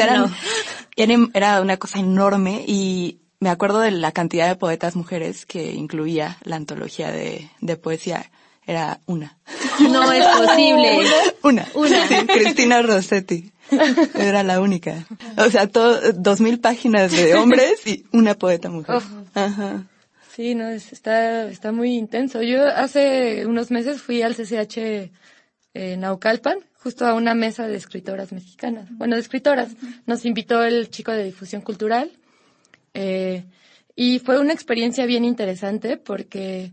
era, 0.95 1.61
una 1.61 1.77
cosa 1.77 1.99
enorme 1.99 2.63
y 2.65 3.19
me 3.45 3.51
acuerdo 3.51 3.79
de 3.79 3.91
la 3.91 4.12
cantidad 4.12 4.47
de 4.47 4.55
poetas 4.55 4.95
mujeres 4.95 5.45
que 5.45 5.73
incluía 5.73 6.39
la 6.45 6.55
antología 6.55 7.12
de, 7.12 7.47
de 7.62 7.77
poesía 7.77 8.31
era 8.65 8.99
una. 9.05 9.38
No 9.81 10.12
es 10.12 10.25
posible. 10.25 11.01
Una. 11.43 11.67
Una. 11.75 12.08
Cristina 12.25 12.81
Rossetti. 12.81 13.51
Era 14.15 14.41
la 14.41 14.62
única. 14.62 15.05
O 15.38 15.47
sea, 15.51 15.67
todo, 15.67 16.13
dos 16.13 16.41
mil 16.41 16.60
páginas 16.60 17.12
de 17.12 17.36
hombres 17.36 17.86
y 17.86 18.05
una 18.13 18.34
poeta 18.34 18.69
mujer. 18.69 18.99
Ajá. 19.36 19.84
Sí, 20.34 20.55
no, 20.55 20.69
está, 20.69 21.47
está 21.47 21.71
muy 21.71 21.95
intenso. 21.95 22.41
Yo 22.41 22.65
hace 22.65 23.45
unos 23.45 23.69
meses 23.69 24.01
fui 24.01 24.23
al 24.23 24.34
CCH 24.34 25.12
en 25.75 25.99
Naucalpan, 25.99 26.58
justo 26.81 27.05
a 27.05 27.13
una 27.13 27.36
mesa 27.36 27.67
de 27.67 27.75
escritoras 27.75 28.31
mexicanas. 28.31 28.88
Bueno, 28.91 29.15
de 29.15 29.21
escritoras. 29.21 29.69
Nos 30.08 30.25
invitó 30.25 30.63
el 30.63 30.89
chico 30.89 31.12
de 31.12 31.25
difusión 31.25 31.62
cultural. 31.62 32.10
Eh, 32.95 33.45
y 33.95 34.19
fue 34.19 34.39
una 34.39 34.53
experiencia 34.53 35.05
bien 35.05 35.23
interesante 35.23 35.97
porque 35.97 36.71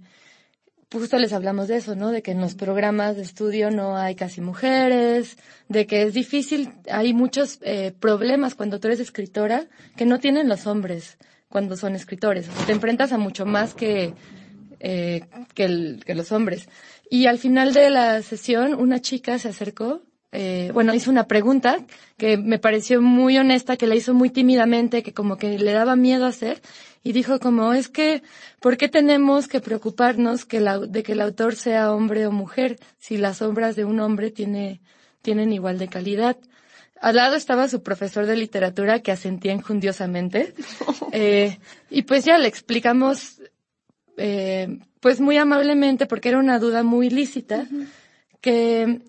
justo 0.91 1.19
les 1.19 1.33
hablamos 1.33 1.69
de 1.69 1.77
eso, 1.77 1.95
¿no? 1.95 2.11
De 2.11 2.23
que 2.23 2.31
en 2.31 2.41
los 2.41 2.55
programas 2.55 3.17
de 3.17 3.23
estudio 3.23 3.71
no 3.71 3.97
hay 3.97 4.15
casi 4.15 4.41
mujeres, 4.41 5.37
de 5.69 5.87
que 5.87 6.03
es 6.03 6.15
difícil, 6.15 6.71
hay 6.91 7.13
muchos 7.13 7.59
eh, 7.63 7.93
problemas 7.99 8.55
cuando 8.55 8.79
tú 8.79 8.89
eres 8.89 9.01
escritora 9.01 9.67
que 9.97 10.05
no 10.05 10.19
tienen 10.19 10.49
los 10.49 10.67
hombres 10.67 11.19
cuando 11.49 11.77
son 11.77 11.95
escritores. 11.95 12.49
te 12.67 12.73
enfrentas 12.73 13.13
a 13.13 13.19
mucho 13.19 13.45
más 13.45 13.75
que, 13.75 14.15
eh, 14.81 15.23
que, 15.55 15.99
que 16.05 16.15
los 16.15 16.33
hombres. 16.33 16.69
Y 17.11 17.27
al 17.27 17.39
final 17.39 17.75
de 17.75 17.91
la 17.91 18.23
sesión, 18.23 18.75
una 18.75 19.01
chica 19.01 19.39
se 19.39 19.49
acercó 19.49 20.03
eh, 20.33 20.71
bueno, 20.73 20.95
hizo 20.95 21.11
una 21.11 21.27
pregunta 21.27 21.77
que 22.17 22.37
me 22.37 22.59
pareció 22.59 23.03
muy 23.03 23.37
honesta, 23.37 23.77
que 23.77 23.87
la 23.87 23.95
hizo 23.95 24.15
muy 24.15 24.31
tímidamente, 24.31 25.03
que 25.03 25.13
como 25.13 25.37
que 25.37 25.59
le 25.59 25.73
daba 25.73 25.95
miedo 25.95 26.27
hacer, 26.27 26.63
y 27.05 27.13
dijo 27.13 27.39
como, 27.39 27.75
es 27.75 27.89
que, 27.89 28.23
¿por 28.61 28.77
qué 28.77 28.89
tenemos 28.89 29.47
que 29.47 29.61
preocuparnos 29.61 30.45
que 30.45 30.61
la, 30.61 30.79
de 30.79 31.03
que 31.03 31.13
el 31.13 31.21
autor 31.21 31.55
sea 31.55 31.93
hombre 31.93 32.27
o 32.27 32.33
mujer 32.33 32.79
si 32.99 33.19
las 33.19 33.43
obras 33.43 33.77
de 33.77 33.85
un 33.85 34.01
hombre 34.01 34.31
tiene, 34.31 34.81
tienen 35.21 35.53
igual 35.53 35.79
de 35.79 35.89
calidad? 35.89 36.37
al 37.03 37.17
lado 37.17 37.35
estaba 37.35 37.69
su 37.69 37.83
profesor 37.83 38.27
de 38.27 38.37
literatura 38.37 39.01
que 39.01 39.13
asentía 39.13 39.53
injundiosamente. 39.53 40.55
Eh, 41.15 41.59
y 41.91 42.03
pues 42.05 42.25
ya 42.25 42.39
le 42.39 42.49
explicamos, 42.49 43.43
eh, 44.17 44.79
pues 45.01 45.21
muy 45.21 45.37
amablemente, 45.37 46.07
porque 46.07 46.31
era 46.31 46.39
una 46.39 46.59
duda 46.59 46.83
muy 46.83 47.11
lícita, 47.11 47.67
que 48.41 49.03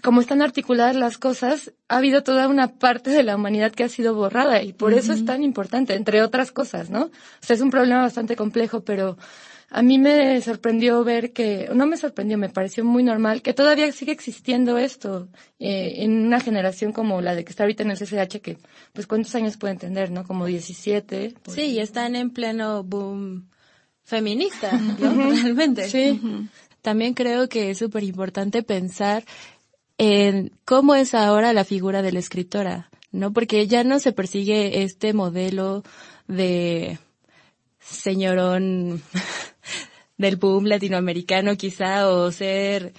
como 0.00 0.20
están 0.20 0.40
articuladas 0.40 0.96
las 0.96 1.18
cosas, 1.18 1.72
ha 1.88 1.98
habido 1.98 2.22
toda 2.22 2.48
una 2.48 2.78
parte 2.78 3.10
de 3.10 3.22
la 3.22 3.36
humanidad 3.36 3.72
que 3.72 3.84
ha 3.84 3.88
sido 3.88 4.14
borrada 4.14 4.62
y 4.62 4.72
por 4.72 4.94
eso 4.94 5.12
es 5.12 5.24
tan 5.24 5.42
importante, 5.42 5.94
entre 5.94 6.22
otras 6.22 6.52
cosas, 6.52 6.88
¿no? 6.88 7.04
O 7.04 7.10
sea, 7.40 7.56
es 7.56 7.60
un 7.62 7.70
problema 7.70 8.00
bastante 8.00 8.36
complejo, 8.36 8.80
pero 8.84 9.18
a 9.68 9.82
mí 9.82 9.98
me 9.98 10.40
sorprendió 10.40 11.02
ver 11.02 11.32
que, 11.32 11.68
no 11.74 11.86
me 11.86 11.96
sorprendió, 11.96 12.36
me 12.38 12.48
pareció 12.48 12.84
muy 12.84 13.02
normal 13.02 13.42
que 13.42 13.54
todavía 13.54 13.90
sigue 13.92 14.12
existiendo 14.12 14.78
esto 14.78 15.28
eh, 15.58 15.94
en 15.98 16.26
una 16.26 16.40
generación 16.40 16.92
como 16.92 17.20
la 17.20 17.34
de 17.34 17.44
que 17.44 17.50
está 17.50 17.64
ahorita 17.64 17.82
en 17.82 17.90
el 17.90 17.98
CCH, 17.98 18.40
que 18.40 18.58
pues 18.92 19.06
cuántos 19.06 19.34
años 19.34 19.56
pueden 19.56 19.78
tener, 19.78 20.10
¿no? 20.10 20.24
Como 20.24 20.46
17. 20.46 21.34
Sí, 21.48 21.62
y 21.62 21.78
están 21.80 22.16
en 22.16 22.30
pleno 22.30 22.82
boom 22.82 23.48
feminista, 24.04 24.72
¿no? 24.72 25.30
Realmente. 25.42 25.88
Sí. 25.88 26.20
También 26.82 27.14
creo 27.14 27.48
que 27.48 27.70
es 27.70 27.78
súper 27.78 28.02
importante 28.02 28.62
pensar 28.62 29.24
en 29.98 30.52
cómo 30.64 30.94
es 30.94 31.14
ahora 31.14 31.52
la 31.52 31.64
figura 31.64 32.02
de 32.02 32.12
la 32.12 32.18
escritora, 32.18 32.90
¿no? 33.10 33.32
Porque 33.32 33.66
ya 33.66 33.84
no 33.84 33.98
se 33.98 34.12
persigue 34.12 34.82
este 34.82 35.12
modelo 35.12 35.82
de 36.28 36.98
señorón 37.78 39.02
del 40.18 40.36
boom 40.36 40.66
latinoamericano 40.66 41.56
quizá 41.56 42.08
o 42.08 42.30
ser, 42.30 42.94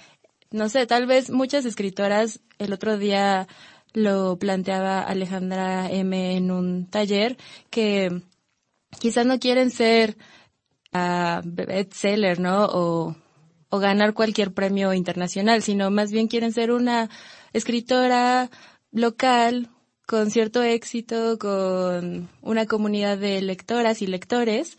no 0.50 0.68
sé, 0.68 0.86
tal 0.86 1.06
vez 1.06 1.30
muchas 1.30 1.64
escritoras, 1.64 2.40
el 2.58 2.72
otro 2.72 2.98
día 2.98 3.48
lo 3.92 4.38
planteaba 4.38 5.00
Alejandra 5.00 5.88
M 5.90 6.36
en 6.36 6.50
un 6.50 6.86
taller, 6.90 7.36
que 7.70 8.22
quizás 8.98 9.24
no 9.24 9.38
quieren 9.38 9.70
ser 9.70 10.16
bestseller, 11.44 12.40
¿no? 12.40 12.66
O, 12.66 13.16
o 13.74 13.80
ganar 13.80 14.14
cualquier 14.14 14.54
premio 14.54 14.94
internacional, 14.94 15.60
sino 15.60 15.90
más 15.90 16.12
bien 16.12 16.28
quieren 16.28 16.52
ser 16.52 16.70
una 16.70 17.10
escritora 17.52 18.48
local 18.92 19.68
con 20.06 20.30
cierto 20.30 20.62
éxito, 20.62 21.40
con 21.40 22.28
una 22.40 22.66
comunidad 22.66 23.18
de 23.18 23.42
lectoras 23.42 24.00
y 24.00 24.06
lectores 24.06 24.78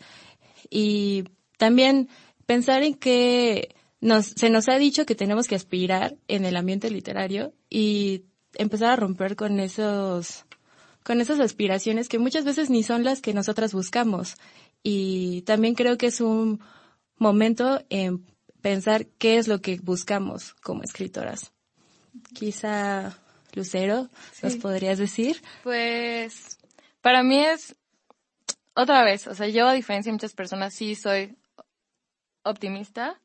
y 0.70 1.24
también 1.58 2.08
pensar 2.46 2.84
en 2.84 2.94
que 2.94 3.74
nos, 4.00 4.28
se 4.28 4.48
nos 4.48 4.66
ha 4.70 4.78
dicho 4.78 5.04
que 5.04 5.14
tenemos 5.14 5.46
que 5.46 5.56
aspirar 5.56 6.16
en 6.26 6.46
el 6.46 6.56
ambiente 6.56 6.88
literario 6.88 7.52
y 7.68 8.24
empezar 8.54 8.92
a 8.92 8.96
romper 8.96 9.36
con 9.36 9.60
esos, 9.60 10.46
con 11.04 11.20
esas 11.20 11.38
aspiraciones 11.40 12.08
que 12.08 12.18
muchas 12.18 12.46
veces 12.46 12.70
ni 12.70 12.82
son 12.82 13.04
las 13.04 13.20
que 13.20 13.34
nosotras 13.34 13.74
buscamos. 13.74 14.36
Y 14.82 15.42
también 15.42 15.74
creo 15.74 15.98
que 15.98 16.06
es 16.06 16.22
un 16.22 16.60
momento 17.18 17.84
en 17.90 18.24
pensar 18.66 19.06
qué 19.06 19.38
es 19.38 19.46
lo 19.46 19.60
que 19.60 19.78
buscamos 19.80 20.54
como 20.54 20.82
escritoras. 20.82 21.52
Quizá, 22.34 23.16
Lucero, 23.52 24.08
¿nos 24.42 24.56
podrías 24.56 24.98
decir? 24.98 25.40
Pues, 25.62 26.58
para 27.00 27.22
mí 27.22 27.44
es, 27.44 27.76
otra 28.74 29.04
vez, 29.04 29.28
o 29.28 29.36
sea, 29.36 29.46
yo 29.46 29.68
a 29.68 29.72
diferencia 29.72 30.10
de 30.10 30.14
muchas 30.14 30.34
personas 30.34 30.74
sí 30.74 30.96
soy 30.96 31.36
optimista 32.42 33.20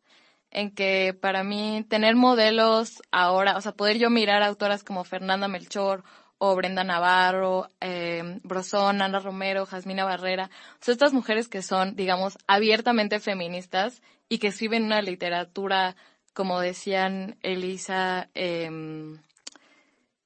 en 0.51 0.69
que 0.69 1.17
para 1.19 1.43
mí 1.43 1.87
tener 1.89 2.15
modelos 2.15 3.01
ahora, 3.11 3.57
o 3.57 3.61
sea, 3.61 3.71
poder 3.71 3.97
yo 3.97 4.11
mirar 4.11 4.43
autoras 4.43 4.83
como 4.83 5.03
Fernanda 5.03 5.47
Melchor 5.47 6.03
o 6.43 6.55
Brenda 6.55 6.83
Navarro, 6.83 7.69
eh, 7.81 8.39
Brosón, 8.41 9.03
Ana 9.03 9.19
Romero, 9.19 9.67
Jasmina 9.67 10.05
Barrera, 10.05 10.49
sea, 10.79 10.91
estas 10.91 11.13
mujeres 11.13 11.47
que 11.47 11.61
son, 11.61 11.95
digamos, 11.95 12.39
abiertamente 12.47 13.19
feministas 13.19 14.01
y 14.27 14.39
que 14.39 14.47
escriben 14.47 14.85
una 14.85 15.03
literatura, 15.03 15.95
como 16.33 16.59
decían 16.59 17.37
Elisa, 17.43 18.27
eh, 18.33 18.67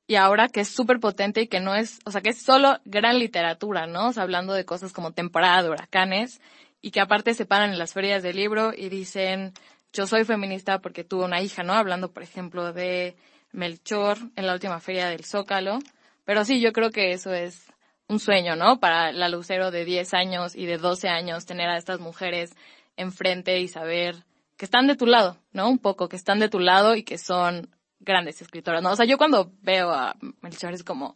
y 0.08 0.15
ahora 0.15 0.47
que 0.47 0.62
es 0.62 0.69
súper 0.69 1.01
potente 1.01 1.41
y 1.41 1.47
que 1.47 1.60
no 1.60 1.75
es, 1.75 1.99
o 2.06 2.12
sea, 2.12 2.21
que 2.21 2.30
es 2.30 2.41
solo 2.41 2.80
gran 2.86 3.19
literatura, 3.19 3.86
¿no? 3.86 4.08
O 4.08 4.13
sea, 4.13 4.23
hablando 4.23 4.54
de 4.54 4.63
cosas 4.63 4.93
como 4.93 5.12
temporada 5.12 5.63
de 5.63 5.69
huracanes 5.69 6.39
y 6.82 6.91
que 6.91 7.01
aparte 7.01 7.34
se 7.34 7.45
paran 7.45 7.71
en 7.71 7.80
las 7.80 7.91
ferias 7.91 8.23
del 8.23 8.38
libro 8.38 8.71
y 8.73 8.88
dicen, 8.88 9.51
yo 9.91 10.08
soy 10.08 10.23
feminista 10.23 10.80
porque 10.80 11.04
tuve 11.04 11.25
una 11.25 11.41
hija, 11.41 11.63
¿no? 11.63 11.73
Hablando, 11.73 12.13
por 12.13 12.23
ejemplo, 12.23 12.71
de 12.71 13.17
Melchor 13.51 14.17
en 14.38 14.47
la 14.47 14.54
última 14.54 14.80
feria 14.80 15.10
del 15.10 15.25
Zócalo. 15.25 15.80
Pero 16.26 16.44
sí, 16.44 16.60
yo 16.60 16.74
creo 16.74 16.92
que 16.92 17.12
eso 17.12 17.34
es 17.34 17.72
un 18.08 18.20
sueño, 18.20 18.56
¿no? 18.56 18.80
Para 18.80 19.12
la 19.12 19.30
Lucero 19.30 19.72
de 19.72 19.86
10 19.86 20.14
años 20.14 20.56
y 20.56 20.66
de 20.66 20.78
12 20.78 21.08
años, 21.08 21.46
tener 21.46 21.70
a 21.70 21.78
estas 21.78 22.00
mujeres 22.00 22.56
enfrente 22.98 23.60
y 23.60 23.68
saber 23.68 24.26
que 24.58 24.66
están 24.66 24.88
de 24.88 24.96
tu 24.96 25.06
lado, 25.06 25.38
¿no? 25.52 25.70
Un 25.70 25.80
poco, 25.80 26.08
que 26.08 26.16
están 26.16 26.40
de 26.40 26.50
tu 26.50 26.60
lado 26.60 26.96
y 26.96 27.04
que 27.04 27.18
son 27.18 27.70
grandes 28.00 28.42
escritoras, 28.42 28.82
¿no? 28.82 28.92
O 28.92 28.96
sea, 28.96 29.06
yo 29.06 29.18
cuando 29.18 29.52
veo 29.62 29.92
a 29.92 30.16
Melchor 30.42 30.74
es 30.74 30.84
como, 30.84 31.16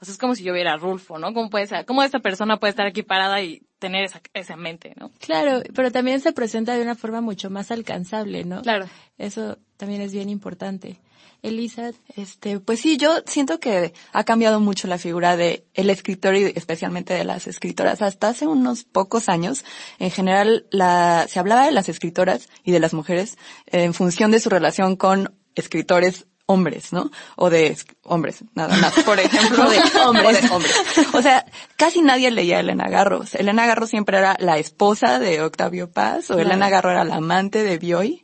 o 0.00 0.04
sea, 0.04 0.12
es 0.12 0.18
como 0.18 0.34
si 0.34 0.44
yo 0.44 0.52
viera 0.52 0.74
a 0.74 0.76
Rulfo, 0.76 1.18
¿no? 1.18 1.34
¿Cómo 1.34 1.50
puede 1.50 1.66
ser, 1.66 1.84
cómo 1.84 2.02
esta 2.02 2.20
persona 2.20 2.58
puede 2.58 2.70
estar 2.70 2.86
aquí 2.86 3.02
parada 3.02 3.42
y 3.42 3.62
tener 3.78 4.04
esa, 4.04 4.20
esa 4.32 4.56
mente, 4.56 4.94
¿no? 4.96 5.10
Claro, 5.18 5.62
pero 5.74 5.90
también 5.90 6.20
se 6.20 6.32
presenta 6.32 6.74
de 6.74 6.82
una 6.82 6.94
forma 6.94 7.20
mucho 7.20 7.50
más 7.50 7.70
alcanzable, 7.70 8.44
¿no? 8.44 8.62
Claro. 8.62 8.86
Eso 9.18 9.58
también 9.76 10.00
es 10.00 10.12
bien 10.12 10.28
importante. 10.28 11.00
Elisa, 11.42 11.90
este, 12.16 12.60
pues 12.60 12.80
sí, 12.80 12.96
yo 12.96 13.16
siento 13.26 13.58
que 13.58 13.92
ha 14.12 14.24
cambiado 14.24 14.60
mucho 14.60 14.86
la 14.86 14.96
figura 14.96 15.36
de 15.36 15.66
el 15.74 15.90
escritor 15.90 16.36
y 16.36 16.44
especialmente 16.54 17.14
de 17.14 17.24
las 17.24 17.48
escritoras. 17.48 18.00
Hasta 18.00 18.28
hace 18.28 18.46
unos 18.46 18.84
pocos 18.84 19.28
años, 19.28 19.64
en 19.98 20.12
general, 20.12 20.66
la, 20.70 21.26
se 21.28 21.40
hablaba 21.40 21.66
de 21.66 21.72
las 21.72 21.88
escritoras 21.88 22.48
y 22.62 22.70
de 22.70 22.80
las 22.80 22.94
mujeres 22.94 23.38
en 23.66 23.92
función 23.92 24.30
de 24.30 24.38
su 24.38 24.50
relación 24.50 24.94
con 24.94 25.34
escritores 25.56 26.26
hombres, 26.46 26.92
¿no? 26.92 27.10
O 27.36 27.50
de 27.50 27.76
hombres, 28.04 28.44
nada 28.54 28.76
más. 28.76 28.92
Por 29.04 29.18
ejemplo, 29.18 29.68
de 29.70 29.78
hombres. 30.06 30.50
O, 30.50 30.56
hombres. 30.56 30.74
o 31.12 31.22
sea, 31.22 31.44
casi 31.76 32.02
nadie 32.02 32.30
leía 32.30 32.58
a 32.58 32.60
Elena 32.60 32.88
Garros. 32.88 33.34
Elena 33.34 33.66
Garros 33.66 33.90
siempre 33.90 34.18
era 34.18 34.36
la 34.38 34.58
esposa 34.58 35.18
de 35.18 35.42
Octavio 35.42 35.90
Paz, 35.90 36.30
o 36.30 36.38
Elena 36.38 36.68
Garro 36.68 36.90
era 36.90 37.04
la 37.04 37.16
amante 37.16 37.62
de 37.62 37.78
Bioy. 37.78 38.21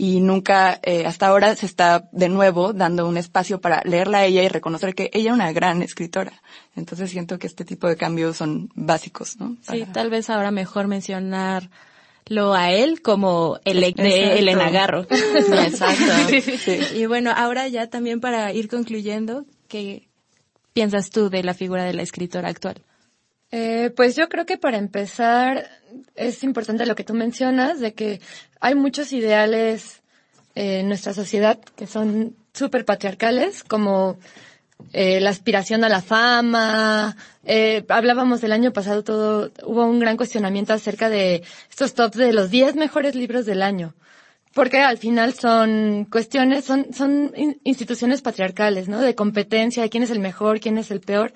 Y 0.00 0.20
nunca, 0.20 0.78
eh, 0.84 1.06
hasta 1.06 1.26
ahora 1.26 1.56
se 1.56 1.66
está 1.66 2.08
de 2.12 2.28
nuevo 2.28 2.72
dando 2.72 3.08
un 3.08 3.16
espacio 3.16 3.60
para 3.60 3.82
leerla 3.84 4.18
a 4.18 4.26
ella 4.26 4.44
y 4.44 4.48
reconocer 4.48 4.94
que 4.94 5.10
ella 5.12 5.30
es 5.30 5.34
una 5.34 5.50
gran 5.50 5.82
escritora. 5.82 6.40
Entonces 6.76 7.10
siento 7.10 7.36
que 7.40 7.48
este 7.48 7.64
tipo 7.64 7.88
de 7.88 7.96
cambios 7.96 8.36
son 8.36 8.70
básicos, 8.76 9.40
¿no? 9.40 9.56
Sí, 9.68 9.84
tal 9.92 10.08
vez 10.08 10.30
ahora 10.30 10.52
mejor 10.52 10.86
mencionar 10.86 11.68
lo 12.26 12.54
a 12.54 12.70
él 12.70 13.02
como 13.02 13.58
el 13.64 13.80
de 13.80 14.38
Elena 14.38 14.70
Garro. 14.70 15.04
Exacto. 15.10 16.12
Y 16.94 17.06
bueno, 17.06 17.32
ahora 17.36 17.66
ya 17.66 17.88
también 17.88 18.20
para 18.20 18.52
ir 18.52 18.68
concluyendo, 18.68 19.46
¿qué 19.66 20.06
piensas 20.74 21.10
tú 21.10 21.28
de 21.28 21.42
la 21.42 21.54
figura 21.54 21.82
de 21.82 21.94
la 21.94 22.02
escritora 22.02 22.50
actual? 22.50 22.84
Eh, 23.50 23.90
pues 23.96 24.14
yo 24.14 24.28
creo 24.28 24.44
que 24.44 24.58
para 24.58 24.76
empezar 24.76 25.66
es 26.14 26.44
importante 26.44 26.86
lo 26.86 26.94
que 26.94 27.04
tú 27.04 27.14
mencionas, 27.14 27.80
de 27.80 27.94
que 27.94 28.20
hay 28.60 28.74
muchos 28.74 29.12
ideales 29.12 30.02
en 30.54 30.88
nuestra 30.88 31.14
sociedad 31.14 31.58
que 31.76 31.86
son 31.86 32.36
súper 32.52 32.84
patriarcales, 32.84 33.64
como 33.64 34.18
eh, 34.92 35.20
la 35.20 35.30
aspiración 35.30 35.84
a 35.84 35.88
la 35.88 36.02
fama. 36.02 37.16
Eh, 37.44 37.84
hablábamos 37.88 38.40
del 38.40 38.52
año 38.52 38.72
pasado 38.72 39.04
todo, 39.04 39.50
hubo 39.64 39.84
un 39.86 40.00
gran 40.00 40.16
cuestionamiento 40.16 40.72
acerca 40.72 41.08
de 41.08 41.42
estos 41.70 41.94
tops 41.94 42.16
de 42.16 42.32
los 42.32 42.50
10 42.50 42.76
mejores 42.76 43.14
libros 43.14 43.46
del 43.46 43.62
año. 43.62 43.94
Porque 44.54 44.80
al 44.80 44.98
final 44.98 45.34
son 45.34 46.06
cuestiones, 46.10 46.64
son, 46.64 46.92
son 46.92 47.32
instituciones 47.64 48.22
patriarcales, 48.22 48.88
¿no? 48.88 49.00
De 49.00 49.14
competencia, 49.14 49.82
de 49.82 49.90
quién 49.90 50.02
es 50.02 50.10
el 50.10 50.20
mejor, 50.20 50.58
quién 50.58 50.78
es 50.78 50.90
el 50.90 51.00
peor. 51.00 51.32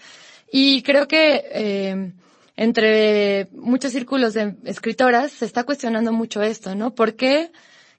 Y 0.52 0.82
creo 0.82 1.08
que, 1.08 1.42
eh, 1.50 2.12
entre 2.56 3.48
muchos 3.52 3.92
círculos 3.92 4.34
de 4.34 4.54
escritoras 4.64 5.32
se 5.32 5.46
está 5.46 5.64
cuestionando 5.64 6.12
mucho 6.12 6.42
esto, 6.42 6.74
¿no? 6.74 6.94
¿Por 6.94 7.16
qué 7.16 7.50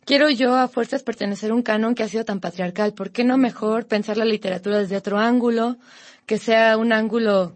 quiero 0.05 0.29
yo 0.29 0.55
a 0.55 0.67
fuerzas 0.67 1.03
pertenecer 1.03 1.51
a 1.51 1.55
un 1.55 1.63
canon 1.63 1.95
que 1.95 2.03
ha 2.03 2.07
sido 2.07 2.25
tan 2.25 2.39
patriarcal. 2.39 2.93
¿Por 2.93 3.11
qué 3.11 3.23
no 3.23 3.37
mejor 3.37 3.87
pensar 3.87 4.17
la 4.17 4.25
literatura 4.25 4.77
desde 4.77 4.97
otro 4.97 5.17
ángulo, 5.19 5.77
que 6.25 6.37
sea 6.37 6.77
un 6.77 6.93
ángulo 6.93 7.55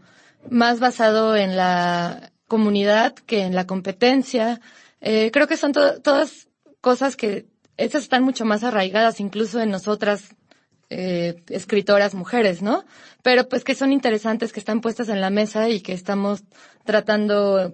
más 0.49 0.79
basado 0.79 1.35
en 1.35 1.55
la 1.55 2.31
comunidad 2.47 3.13
que 3.13 3.43
en 3.43 3.55
la 3.55 3.67
competencia? 3.67 4.61
Eh, 5.01 5.29
creo 5.31 5.47
que 5.47 5.57
son 5.57 5.73
todas 5.73 6.47
cosas 6.81 7.15
que 7.15 7.45
estas 7.77 8.03
están 8.03 8.23
mucho 8.23 8.45
más 8.45 8.63
arraigadas 8.63 9.19
incluso 9.19 9.61
en 9.61 9.69
nosotras 9.69 10.35
eh, 10.89 11.35
escritoras 11.49 12.13
mujeres, 12.15 12.61
¿no? 12.61 12.83
Pero 13.21 13.49
pues 13.49 13.63
que 13.63 13.75
son 13.75 13.91
interesantes, 13.91 14.53
que 14.53 14.59
están 14.59 14.81
puestas 14.81 15.09
en 15.09 15.21
la 15.21 15.29
mesa 15.29 15.69
y 15.69 15.81
que 15.81 15.93
estamos 15.93 16.43
tratando 16.85 17.71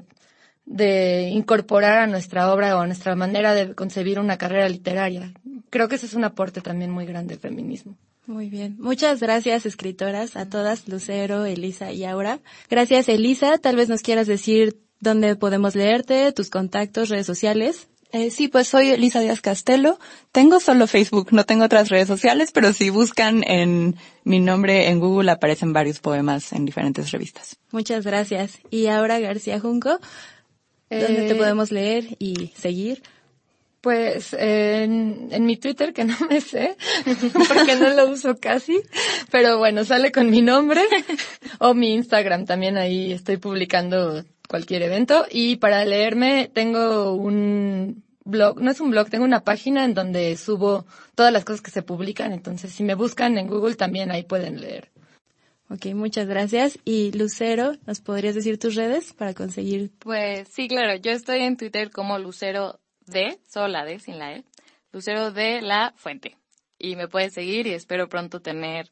de 0.65 1.29
incorporar 1.29 1.99
a 1.99 2.07
nuestra 2.07 2.51
obra 2.51 2.77
o 2.77 2.81
a 2.81 2.87
nuestra 2.87 3.15
manera 3.15 3.53
de 3.53 3.75
concebir 3.75 4.19
una 4.19 4.37
carrera 4.37 4.69
literaria. 4.69 5.33
Creo 5.69 5.87
que 5.87 5.95
ese 5.95 6.05
es 6.05 6.13
un 6.13 6.23
aporte 6.23 6.61
también 6.61 6.91
muy 6.91 7.05
grande 7.05 7.33
del 7.33 7.41
feminismo. 7.41 7.95
Muy 8.25 8.49
bien. 8.49 8.77
Muchas 8.79 9.19
gracias, 9.19 9.65
escritoras, 9.65 10.37
a 10.37 10.47
todas, 10.47 10.87
Lucero, 10.87 11.45
Elisa 11.45 11.91
y 11.91 12.05
Aura. 12.05 12.39
Gracias, 12.69 13.09
Elisa. 13.09 13.57
Tal 13.57 13.75
vez 13.75 13.89
nos 13.89 14.01
quieras 14.01 14.27
decir 14.27 14.79
dónde 15.01 15.35
podemos 15.35 15.75
leerte, 15.75 16.31
tus 16.31 16.49
contactos, 16.49 17.09
redes 17.09 17.25
sociales. 17.25 17.89
Eh, 18.13 18.29
sí, 18.29 18.47
pues 18.47 18.67
soy 18.67 18.91
Elisa 18.91 19.21
Díaz 19.21 19.41
Castelo. 19.41 19.97
Tengo 20.31 20.59
solo 20.59 20.85
Facebook, 20.85 21.29
no 21.31 21.45
tengo 21.45 21.65
otras 21.65 21.89
redes 21.89 22.07
sociales, 22.07 22.51
pero 22.53 22.71
si 22.71 22.91
buscan 22.91 23.43
en 23.47 23.95
mi 24.23 24.39
nombre 24.39 24.87
en 24.89 24.99
Google 24.99 25.31
aparecen 25.31 25.73
varios 25.73 25.99
poemas 25.99 26.53
en 26.53 26.63
diferentes 26.63 27.09
revistas. 27.09 27.57
Muchas 27.71 28.05
gracias. 28.05 28.59
Y 28.69 28.85
ahora 28.85 29.19
García 29.19 29.59
Junco, 29.59 29.99
¿dónde 30.91 31.23
te 31.27 31.31
Eh, 31.31 31.35
podemos 31.35 31.71
leer 31.71 32.15
y 32.19 32.53
seguir? 32.55 33.01
Pues 33.81 34.33
en, 34.33 35.29
en 35.31 35.45
mi 35.47 35.57
Twitter, 35.57 35.91
que 35.91 36.05
no 36.05 36.15
me 36.29 36.39
sé, 36.39 36.77
porque 37.47 37.75
no 37.75 37.89
lo 37.95 38.09
uso 38.09 38.37
casi, 38.39 38.79
pero 39.31 39.57
bueno, 39.57 39.85
sale 39.85 40.11
con 40.11 40.29
mi 40.29 40.43
nombre, 40.43 40.83
o 41.57 41.73
mi 41.73 41.95
Instagram 41.95 42.45
también, 42.45 42.77
ahí 42.77 43.11
estoy 43.11 43.37
publicando 43.37 44.23
cualquier 44.47 44.83
evento. 44.83 45.25
Y 45.31 45.55
para 45.55 45.83
leerme 45.83 46.49
tengo 46.53 47.13
un 47.13 48.02
blog, 48.25 48.61
no 48.61 48.71
es 48.71 48.79
un 48.79 48.91
blog, 48.91 49.09
tengo 49.09 49.25
una 49.25 49.43
página 49.43 49.85
en 49.85 49.93
donde 49.93 50.35
subo 50.37 50.85
todas 51.15 51.31
las 51.31 51.45
cosas 51.45 51.61
que 51.61 51.71
se 51.71 51.81
publican, 51.81 52.33
entonces 52.33 52.71
si 52.73 52.83
me 52.83 52.95
buscan 52.95 53.37
en 53.37 53.47
Google 53.47 53.75
también 53.75 54.11
ahí 54.11 54.23
pueden 54.23 54.61
leer. 54.61 54.89
Ok, 55.69 55.87
muchas 55.95 56.27
gracias. 56.27 56.77
Y 56.85 57.11
Lucero, 57.13 57.73
¿nos 57.87 57.99
podrías 57.99 58.35
decir 58.35 58.59
tus 58.59 58.75
redes 58.75 59.13
para 59.13 59.33
conseguir? 59.33 59.91
Pues 59.99 60.47
sí, 60.49 60.67
claro, 60.67 60.95
yo 60.97 61.11
estoy 61.11 61.39
en 61.39 61.57
Twitter 61.57 61.89
como 61.89 62.19
Lucero 62.19 62.79
de, 63.07 63.39
solo 63.47 63.69
la 63.69 63.83
D, 63.83 63.99
sin 63.99 64.19
la 64.19 64.33
E, 64.33 64.43
Lucero 64.91 65.31
de 65.31 65.61
la 65.61 65.93
Fuente. 65.97 66.37
Y 66.77 66.95
me 66.95 67.07
puedes 67.07 67.33
seguir 67.33 67.65
y 67.65 67.73
espero 67.73 68.07
pronto 68.07 68.39
tener, 68.39 68.89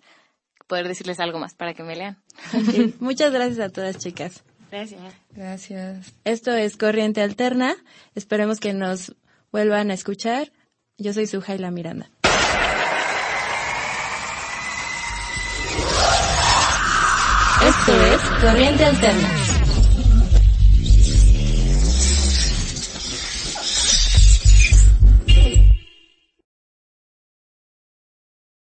poder 0.65 0.87
decirles 0.87 1.19
algo 1.19 1.39
más 1.39 1.53
para 1.53 1.73
que 1.73 1.83
me 1.83 1.95
lean. 1.95 2.17
Ok, 2.53 2.95
muchas 2.99 3.31
gracias 3.31 3.59
a 3.59 3.69
todas 3.69 3.97
chicas. 3.97 4.43
Gracias. 4.71 5.13
Gracias. 5.31 6.13
Esto 6.23 6.51
es 6.53 6.77
Corriente 6.77 7.21
Alterna. 7.21 7.75
Esperemos 8.15 8.59
que 8.59 8.73
nos 8.73 9.13
vuelvan 9.51 9.91
a 9.91 9.93
escuchar. 9.93 10.51
Yo 10.97 11.13
soy 11.13 11.27
Sujaila 11.27 11.71
Miranda. 11.71 12.09
Esto 17.63 18.05
es 18.05 18.21
Corriente 18.41 18.85
Alterna. 18.85 19.60